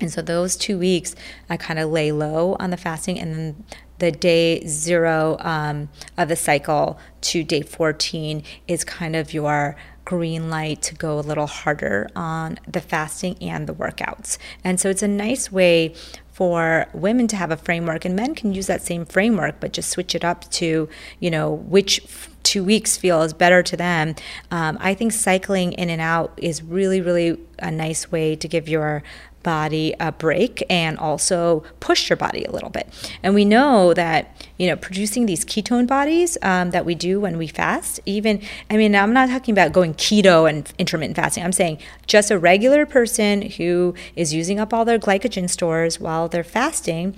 And 0.00 0.12
so 0.12 0.22
those 0.22 0.56
two 0.56 0.78
weeks, 0.78 1.16
I 1.50 1.56
kind 1.56 1.78
of 1.78 1.90
lay 1.90 2.12
low 2.12 2.56
on 2.60 2.70
the 2.70 2.76
fasting, 2.76 3.18
and 3.18 3.34
then 3.34 3.64
the 3.98 4.12
day 4.12 4.66
zero 4.66 5.36
um, 5.40 5.88
of 6.16 6.28
the 6.28 6.36
cycle 6.36 6.98
to 7.20 7.42
day 7.42 7.62
14 7.62 8.42
is 8.66 8.84
kind 8.84 9.16
of 9.16 9.32
your 9.32 9.76
green 10.04 10.48
light 10.48 10.80
to 10.80 10.94
go 10.94 11.18
a 11.18 11.20
little 11.20 11.46
harder 11.46 12.08
on 12.16 12.58
the 12.66 12.80
fasting 12.80 13.36
and 13.42 13.66
the 13.66 13.74
workouts. 13.74 14.38
And 14.64 14.80
so 14.80 14.88
it's 14.88 15.02
a 15.02 15.08
nice 15.08 15.52
way 15.52 15.94
for 16.38 16.86
women 16.94 17.26
to 17.26 17.34
have 17.34 17.50
a 17.50 17.56
framework, 17.56 18.04
and 18.04 18.14
men 18.14 18.32
can 18.34 18.54
use 18.54 18.68
that 18.68 18.80
same 18.80 19.04
framework, 19.04 19.56
but 19.58 19.72
just 19.72 19.90
switch 19.90 20.14
it 20.14 20.24
up 20.24 20.48
to, 20.52 20.88
you 21.18 21.30
know, 21.30 21.52
which 21.52 22.00
two 22.44 22.62
weeks 22.62 22.96
feels 22.96 23.32
better 23.32 23.62
to 23.62 23.76
them. 23.76 24.14
Um, 24.50 24.78
I 24.80 24.94
think 24.94 25.12
cycling 25.12 25.72
in 25.72 25.90
and 25.90 26.00
out 26.00 26.32
is 26.36 26.62
really, 26.62 27.00
really 27.00 27.38
a 27.58 27.70
nice 27.70 28.10
way 28.10 28.36
to 28.36 28.48
give 28.48 28.68
your 28.68 29.02
body 29.42 29.94
a 30.00 30.12
break 30.12 30.64
and 30.68 30.98
also 30.98 31.64
push 31.80 32.10
your 32.10 32.16
body 32.16 32.44
a 32.44 32.50
little 32.50 32.70
bit. 32.70 32.88
And 33.22 33.34
we 33.34 33.44
know 33.44 33.94
that, 33.94 34.44
you 34.58 34.66
know, 34.66 34.76
producing 34.76 35.26
these 35.26 35.44
ketone 35.44 35.86
bodies 35.86 36.36
um, 36.42 36.70
that 36.70 36.84
we 36.84 36.94
do 36.94 37.20
when 37.20 37.38
we 37.38 37.46
fast, 37.46 38.00
even, 38.04 38.42
I 38.70 38.76
mean, 38.76 38.94
I'm 38.94 39.12
not 39.12 39.28
talking 39.28 39.52
about 39.52 39.72
going 39.72 39.94
keto 39.94 40.48
and 40.48 40.70
intermittent 40.78 41.16
fasting. 41.16 41.44
I'm 41.44 41.52
saying 41.52 41.78
just 42.06 42.30
a 42.30 42.38
regular 42.38 42.86
person 42.86 43.42
who 43.42 43.94
is 44.16 44.34
using 44.34 44.58
up 44.58 44.72
all 44.74 44.84
their 44.84 44.98
glycogen 44.98 45.48
stores 45.48 46.00
while 46.00 46.28
they're 46.28 46.44
fasting 46.44 47.16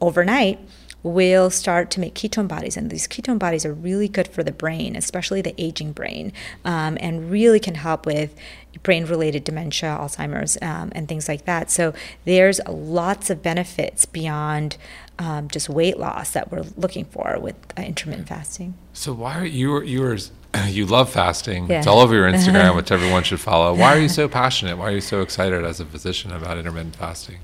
overnight 0.00 0.58
will 1.02 1.50
start 1.50 1.90
to 1.92 2.00
make 2.00 2.14
ketone 2.14 2.48
bodies. 2.48 2.76
And 2.76 2.90
these 2.90 3.08
ketone 3.08 3.38
bodies 3.38 3.64
are 3.64 3.72
really 3.72 4.08
good 4.08 4.28
for 4.28 4.42
the 4.42 4.52
brain, 4.52 4.96
especially 4.96 5.40
the 5.40 5.54
aging 5.58 5.92
brain, 5.92 6.32
um, 6.64 6.98
and 7.00 7.30
really 7.30 7.60
can 7.60 7.76
help 7.76 8.06
with 8.06 8.34
brain 8.82 9.04
related 9.06 9.44
dementia, 9.44 9.96
Alzheimer's, 10.00 10.56
um, 10.62 10.92
and 10.94 11.08
things 11.08 11.28
like 11.28 11.44
that. 11.44 11.70
So 11.70 11.92
there's 12.24 12.60
lots 12.68 13.30
of 13.30 13.42
benefits 13.42 14.06
beyond 14.06 14.76
um, 15.18 15.48
just 15.48 15.68
weight 15.68 15.98
loss 15.98 16.30
that 16.30 16.50
we're 16.50 16.64
looking 16.76 17.04
for 17.04 17.38
with 17.40 17.56
uh, 17.76 17.82
intermittent 17.82 18.28
fasting. 18.28 18.74
So 18.92 19.12
why 19.12 19.38
are 19.38 19.46
you 19.46 19.82
you 19.82 20.00
were 20.00 20.18
you 20.66 20.86
love 20.86 21.10
fasting? 21.10 21.70
It's 21.70 21.86
all 21.86 22.00
over 22.00 22.14
your 22.14 22.30
Instagram, 22.30 22.74
which 22.76 22.90
everyone 22.90 23.22
should 23.22 23.40
follow. 23.40 23.74
Why 23.74 23.94
are 23.94 24.00
you 24.00 24.08
so 24.08 24.28
passionate? 24.28 24.78
Why 24.78 24.88
are 24.88 24.94
you 24.94 25.00
so 25.00 25.20
excited 25.20 25.64
as 25.64 25.80
a 25.80 25.84
physician 25.84 26.32
about 26.32 26.58
intermittent 26.58 26.96
fasting? 26.96 27.40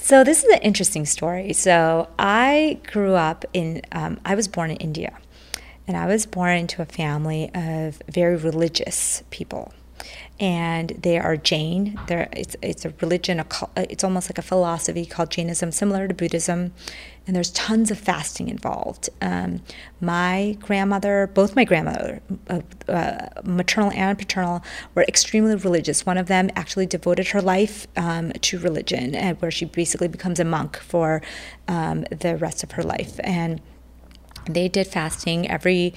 So 0.00 0.24
this 0.24 0.42
is 0.42 0.50
an 0.54 0.60
interesting 0.60 1.04
story. 1.04 1.52
So 1.52 2.08
I 2.18 2.80
grew 2.86 3.14
up 3.14 3.44
in, 3.52 3.82
um, 3.92 4.18
I 4.24 4.34
was 4.34 4.48
born 4.48 4.70
in 4.70 4.78
India, 4.78 5.18
and 5.86 5.96
I 5.96 6.06
was 6.06 6.24
born 6.24 6.56
into 6.56 6.80
a 6.80 6.86
family 6.86 7.50
of 7.54 8.00
very 8.08 8.36
religious 8.36 9.22
people, 9.30 9.72
and 10.40 10.90
they 10.90 11.18
are 11.18 11.36
Jain. 11.36 11.98
They're, 12.06 12.28
it's 12.32 12.56
it's 12.62 12.84
a 12.84 12.92
religion, 13.00 13.40
a, 13.40 13.46
it's 13.76 14.04
almost 14.04 14.30
like 14.30 14.38
a 14.38 14.42
philosophy 14.42 15.04
called 15.04 15.30
Jainism, 15.30 15.72
similar 15.72 16.06
to 16.06 16.14
Buddhism, 16.14 16.72
and 17.26 17.34
there's 17.34 17.50
tons 17.50 17.90
of 17.90 17.98
fasting 17.98 18.48
involved. 18.48 19.10
Um, 19.20 19.60
my 20.00 20.56
grandmother, 20.60 21.30
both 21.34 21.56
my 21.56 21.64
grandmother, 21.64 22.22
uh, 22.48 22.60
uh, 22.88 23.28
maternal 23.44 23.90
and 23.92 24.16
paternal, 24.16 24.62
were 24.94 25.04
extremely 25.08 25.56
religious. 25.56 26.06
One 26.06 26.18
of 26.18 26.28
them 26.28 26.50
actually 26.54 26.86
devoted 26.86 27.28
her 27.28 27.42
life 27.42 27.86
um, 27.96 28.32
to 28.32 28.58
religion, 28.58 29.14
where 29.40 29.50
she 29.50 29.64
basically 29.64 30.08
becomes 30.08 30.38
a 30.40 30.44
monk 30.44 30.78
for 30.78 31.20
um, 31.66 32.04
the 32.10 32.36
rest 32.36 32.62
of 32.62 32.72
her 32.72 32.82
life. 32.82 33.18
And 33.24 33.60
they 34.48 34.68
did 34.68 34.86
fasting 34.86 35.50
every 35.50 35.94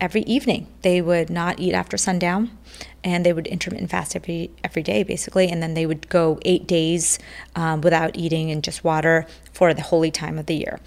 every 0.00 0.22
evening. 0.22 0.66
They 0.82 1.00
would 1.00 1.30
not 1.30 1.60
eat 1.60 1.74
after 1.74 1.96
sundown 1.96 2.50
and 3.06 3.24
they 3.24 3.32
would 3.32 3.46
intermittent 3.46 3.88
fast 3.88 4.16
every 4.16 4.50
every 4.64 4.82
day 4.82 5.02
basically 5.02 5.48
and 5.48 5.62
then 5.62 5.74
they 5.74 5.86
would 5.86 6.08
go 6.08 6.38
eight 6.42 6.66
days 6.66 7.18
um, 7.54 7.80
without 7.80 8.16
eating 8.16 8.50
and 8.50 8.62
just 8.64 8.82
water 8.82 9.26
for 9.52 9.72
the 9.72 9.82
holy 9.82 10.10
time 10.10 10.38
of 10.38 10.46
the 10.46 10.56
year 10.56 10.80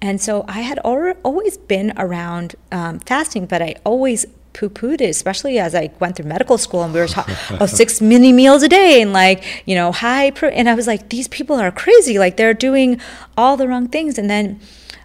and 0.00 0.20
so 0.20 0.44
i 0.48 0.60
had 0.60 0.78
al- 0.84 1.14
always 1.22 1.56
been 1.56 1.92
around 1.96 2.56
um, 2.72 2.98
fasting 3.00 3.46
but 3.46 3.62
i 3.62 3.74
always 3.84 4.26
poo-pooed 4.52 5.00
it, 5.00 5.08
especially 5.08 5.60
as 5.60 5.76
I 5.76 5.92
went 6.00 6.16
through 6.16 6.26
medical 6.26 6.58
school 6.58 6.82
and 6.82 6.92
we 6.92 6.98
were 6.98 7.06
talking 7.06 7.36
about 7.50 7.70
six 7.70 8.00
mini 8.00 8.32
meals 8.32 8.64
a 8.64 8.68
day 8.68 9.00
and 9.00 9.12
like, 9.12 9.44
you 9.64 9.76
know, 9.76 9.92
high 9.92 10.32
pro- 10.32 10.48
and 10.48 10.68
I 10.68 10.74
was 10.74 10.88
like, 10.88 11.08
these 11.08 11.28
people 11.28 11.54
are 11.54 11.70
crazy. 11.70 12.18
Like 12.18 12.36
they're 12.36 12.52
doing 12.52 13.00
all 13.36 13.56
the 13.56 13.68
wrong 13.68 13.86
things. 13.86 14.18
And 14.18 14.28
then 14.28 14.58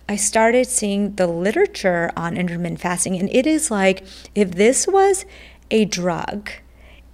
I 0.07 0.15
started 0.15 0.67
seeing 0.67 1.15
the 1.15 1.27
literature 1.27 2.11
on 2.15 2.37
intermittent 2.37 2.79
fasting 2.79 3.17
and 3.17 3.29
it 3.31 3.47
is 3.47 3.71
like 3.71 4.05
if 4.35 4.51
this 4.51 4.87
was 4.87 5.25
a 5.71 5.85
drug, 5.85 6.51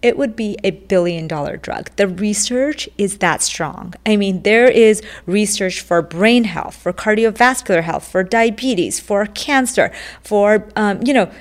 it 0.02 0.18
would 0.18 0.36
be 0.36 0.58
a 0.64 0.72
billion 0.72 1.28
dollar 1.28 1.58
drug. 1.58 1.90
The 1.96 2.08
research 2.08 2.90
is 2.98 3.20
that 3.20 3.42
strong. 3.42 3.94
I 4.06 4.18
mean, 4.18 4.42
there 4.42 4.70
is 4.70 5.02
research 5.26 5.80
for 5.80 6.02
brain 6.02 6.46
health, 6.46 6.76
for 6.76 6.92
cardiovascular 6.92 7.84
health, 7.84 8.08
for 8.08 8.24
diabetes, 8.24 9.00
for 9.00 9.26
cancer, 9.28 9.92
for, 10.22 10.68
um, 10.76 11.02
you 11.04 11.14
know, 11.14 11.32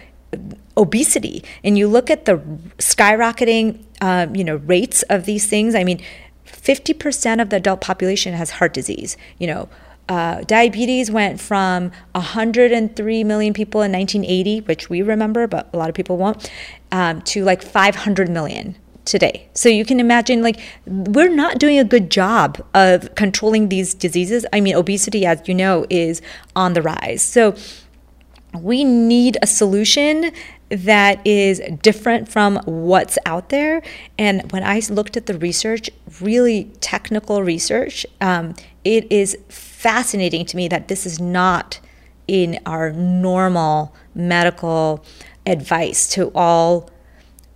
obesity. 0.76 1.42
And 1.64 1.78
you 1.78 1.88
look 1.88 2.10
at 2.10 2.26
the 2.26 2.36
skyrocketing, 2.78 3.82
um, 4.00 4.36
you 4.36 4.44
know, 4.44 4.56
rates 4.56 5.02
of 5.04 5.24
these 5.24 5.46
things. 5.46 5.74
I 5.74 5.82
mean, 5.82 6.00
50% 6.46 7.40
of 7.40 7.50
the 7.50 7.56
adult 7.56 7.80
population 7.80 8.34
has 8.34 8.50
heart 8.50 8.74
disease, 8.74 9.16
you 9.38 9.46
know, 9.46 9.68
uh, 10.10 10.42
diabetes 10.42 11.08
went 11.08 11.40
from 11.40 11.92
103 12.16 13.24
million 13.24 13.54
people 13.54 13.80
in 13.80 13.92
1980, 13.92 14.62
which 14.62 14.90
we 14.90 15.02
remember, 15.02 15.46
but 15.46 15.70
a 15.72 15.76
lot 15.76 15.88
of 15.88 15.94
people 15.94 16.16
won't, 16.16 16.50
um, 16.90 17.22
to 17.22 17.44
like 17.44 17.62
500 17.62 18.28
million 18.28 18.76
today. 19.04 19.48
So 19.54 19.68
you 19.68 19.84
can 19.84 20.00
imagine, 20.00 20.42
like, 20.42 20.58
we're 20.84 21.28
not 21.28 21.60
doing 21.60 21.78
a 21.78 21.84
good 21.84 22.10
job 22.10 22.60
of 22.74 23.14
controlling 23.14 23.68
these 23.68 23.94
diseases. 23.94 24.44
I 24.52 24.60
mean, 24.60 24.74
obesity, 24.74 25.24
as 25.24 25.46
you 25.46 25.54
know, 25.54 25.86
is 25.88 26.20
on 26.56 26.72
the 26.72 26.82
rise. 26.82 27.22
So 27.22 27.54
we 28.52 28.82
need 28.82 29.38
a 29.42 29.46
solution 29.46 30.32
that 30.70 31.24
is 31.26 31.60
different 31.82 32.28
from 32.28 32.60
what's 32.64 33.18
out 33.26 33.48
there. 33.48 33.82
And 34.18 34.50
when 34.52 34.62
I 34.62 34.80
looked 34.88 35.16
at 35.16 35.26
the 35.26 35.36
research, 35.36 35.90
really 36.20 36.64
technical 36.80 37.42
research, 37.42 38.06
um, 38.20 38.54
it 38.84 39.10
is 39.10 39.36
fascinating 39.48 40.46
to 40.46 40.56
me 40.56 40.68
that 40.68 40.88
this 40.88 41.06
is 41.06 41.20
not 41.20 41.80
in 42.28 42.58
our 42.64 42.92
normal 42.92 43.94
medical 44.14 45.04
advice 45.46 46.08
to 46.10 46.30
all 46.34 46.88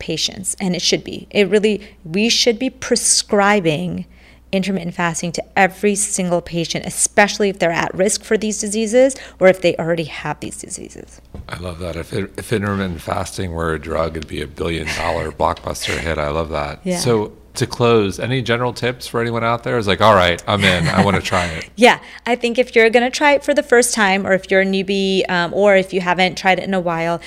patients 0.00 0.57
and 0.61 0.74
it 0.74 0.83
should 0.83 1.05
be 1.05 1.27
it 1.31 1.48
really 1.48 1.96
we 2.05 2.29
should 2.29 2.59
be 2.59 2.68
prescribing 2.68 4.05
intermittent 4.54 4.94
fasting 4.94 5.32
to 5.32 5.44
every 5.58 5.94
single 5.94 6.40
patient 6.40 6.86
especially 6.86 7.48
if 7.48 7.58
they're 7.58 7.70
at 7.70 7.92
risk 7.94 8.22
for 8.22 8.36
these 8.36 8.60
diseases 8.60 9.16
or 9.40 9.48
if 9.48 9.60
they 9.60 9.76
already 9.76 10.04
have 10.04 10.38
these 10.40 10.56
diseases 10.58 11.20
i 11.48 11.56
love 11.58 11.78
that 11.78 11.96
if, 11.96 12.12
it, 12.12 12.32
if 12.36 12.52
intermittent 12.52 13.00
fasting 13.00 13.52
were 13.52 13.74
a 13.74 13.78
drug 13.78 14.16
it'd 14.16 14.28
be 14.28 14.40
a 14.40 14.46
billion 14.46 14.86
dollar 14.96 15.30
blockbuster 15.42 15.98
hit 15.98 16.18
i 16.18 16.28
love 16.28 16.50
that 16.50 16.80
yeah. 16.84 16.98
so 16.98 17.32
to 17.54 17.66
close, 17.66 18.18
any 18.18 18.42
general 18.42 18.72
tips 18.72 19.06
for 19.06 19.20
anyone 19.20 19.44
out 19.44 19.62
there? 19.62 19.78
Is 19.78 19.86
like, 19.86 20.00
all 20.00 20.14
right, 20.14 20.42
I'm 20.46 20.64
in. 20.64 20.88
I 20.88 21.04
want 21.04 21.16
to 21.16 21.22
try 21.22 21.46
it. 21.46 21.70
yeah, 21.76 22.00
I 22.26 22.34
think 22.34 22.58
if 22.58 22.74
you're 22.74 22.90
going 22.90 23.04
to 23.04 23.16
try 23.16 23.32
it 23.32 23.44
for 23.44 23.54
the 23.54 23.62
first 23.62 23.94
time, 23.94 24.26
or 24.26 24.32
if 24.32 24.50
you're 24.50 24.62
a 24.62 24.66
newbie, 24.66 25.28
um, 25.30 25.54
or 25.54 25.76
if 25.76 25.92
you 25.92 26.00
haven't 26.00 26.36
tried 26.36 26.58
it 26.58 26.64
in 26.64 26.74
a 26.74 26.80
while, 26.80 27.20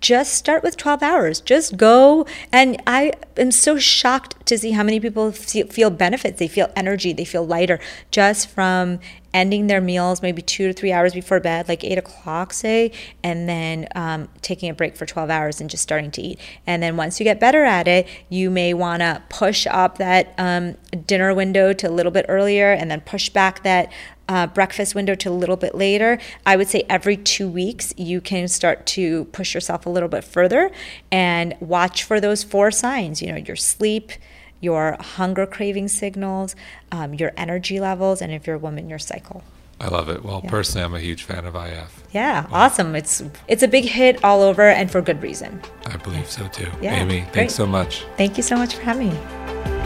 just 0.00 0.34
start 0.34 0.62
with 0.62 0.76
12 0.76 1.02
hours. 1.02 1.40
Just 1.40 1.76
go. 1.76 2.26
And 2.52 2.82
I 2.86 3.12
am 3.40 3.50
so 3.50 3.78
shocked 3.78 4.46
to 4.46 4.58
see 4.58 4.72
how 4.72 4.82
many 4.82 5.00
people 5.00 5.32
feel 5.32 5.90
benefits. 5.90 6.38
They 6.38 6.48
feel 6.48 6.70
energy, 6.76 7.12
they 7.12 7.24
feel 7.24 7.46
lighter 7.46 7.80
just 8.10 8.48
from 8.48 9.00
ending 9.32 9.68
their 9.68 9.80
meals 9.80 10.22
maybe 10.22 10.42
two 10.42 10.66
to 10.68 10.72
three 10.72 10.92
hours 10.92 11.14
before 11.14 11.40
bed, 11.40 11.68
like 11.68 11.84
eight 11.84 11.98
o'clock, 11.98 12.52
say, 12.52 12.92
and 13.22 13.48
then 13.48 13.86
um, 13.94 14.28
taking 14.42 14.70
a 14.70 14.74
break 14.74 14.96
for 14.96 15.06
12 15.06 15.30
hours 15.30 15.60
and 15.60 15.70
just 15.70 15.82
starting 15.82 16.10
to 16.10 16.22
eat. 16.22 16.38
And 16.66 16.82
then 16.82 16.96
once 16.96 17.20
you 17.20 17.24
get 17.24 17.38
better 17.38 17.64
at 17.64 17.86
it, 17.86 18.08
you 18.28 18.50
may 18.50 18.74
want 18.74 19.00
to 19.00 19.22
push 19.28 19.66
up 19.70 19.98
that 19.98 20.34
um, 20.38 20.76
dinner 21.06 21.32
window 21.34 21.72
to 21.72 21.88
a 21.88 21.92
little 21.92 22.12
bit 22.12 22.26
earlier 22.28 22.72
and 22.72 22.90
then 22.90 23.00
push 23.00 23.28
back 23.28 23.62
that 23.62 23.92
uh, 24.28 24.46
breakfast 24.46 24.94
window 24.94 25.16
to 25.16 25.28
a 25.28 25.32
little 25.32 25.56
bit 25.56 25.74
later. 25.74 26.16
I 26.46 26.56
would 26.56 26.68
say 26.68 26.84
every 26.88 27.16
two 27.16 27.48
weeks 27.48 27.92
you 27.96 28.20
can 28.20 28.46
start 28.46 28.86
to 28.86 29.24
push 29.26 29.54
yourself 29.54 29.86
a 29.86 29.90
little 29.90 30.08
bit 30.08 30.22
further 30.22 30.70
and 31.10 31.56
watch 31.58 32.04
for 32.04 32.20
those 32.20 32.44
four 32.44 32.70
signs. 32.70 33.20
You 33.20 33.29
your 33.36 33.56
sleep, 33.56 34.12
your 34.60 34.96
hunger 35.00 35.46
craving 35.46 35.88
signals, 35.88 36.54
um, 36.92 37.14
your 37.14 37.32
energy 37.36 37.80
levels, 37.80 38.20
and 38.20 38.32
if 38.32 38.46
you're 38.46 38.56
a 38.56 38.58
woman, 38.58 38.88
your 38.88 38.98
cycle. 38.98 39.42
I 39.80 39.88
love 39.88 40.10
it. 40.10 40.22
Well, 40.22 40.42
yeah. 40.44 40.50
personally, 40.50 40.84
I'm 40.84 40.94
a 40.94 41.00
huge 41.00 41.22
fan 41.22 41.46
of 41.46 41.54
IF. 41.54 42.04
Yeah, 42.12 42.46
awesome. 42.52 42.94
It's 42.94 43.22
it's 43.48 43.62
a 43.62 43.68
big 43.68 43.86
hit 43.86 44.22
all 44.22 44.42
over, 44.42 44.68
and 44.68 44.90
for 44.90 45.00
good 45.00 45.22
reason. 45.22 45.62
I 45.86 45.96
believe 45.96 46.30
so 46.30 46.46
too. 46.48 46.70
Yeah, 46.82 46.96
Amy, 46.96 47.20
thanks 47.20 47.32
great. 47.32 47.50
so 47.52 47.66
much. 47.66 48.04
Thank 48.18 48.36
you 48.36 48.42
so 48.42 48.56
much 48.56 48.74
for 48.74 48.82
having 48.82 49.08
me. 49.08 49.79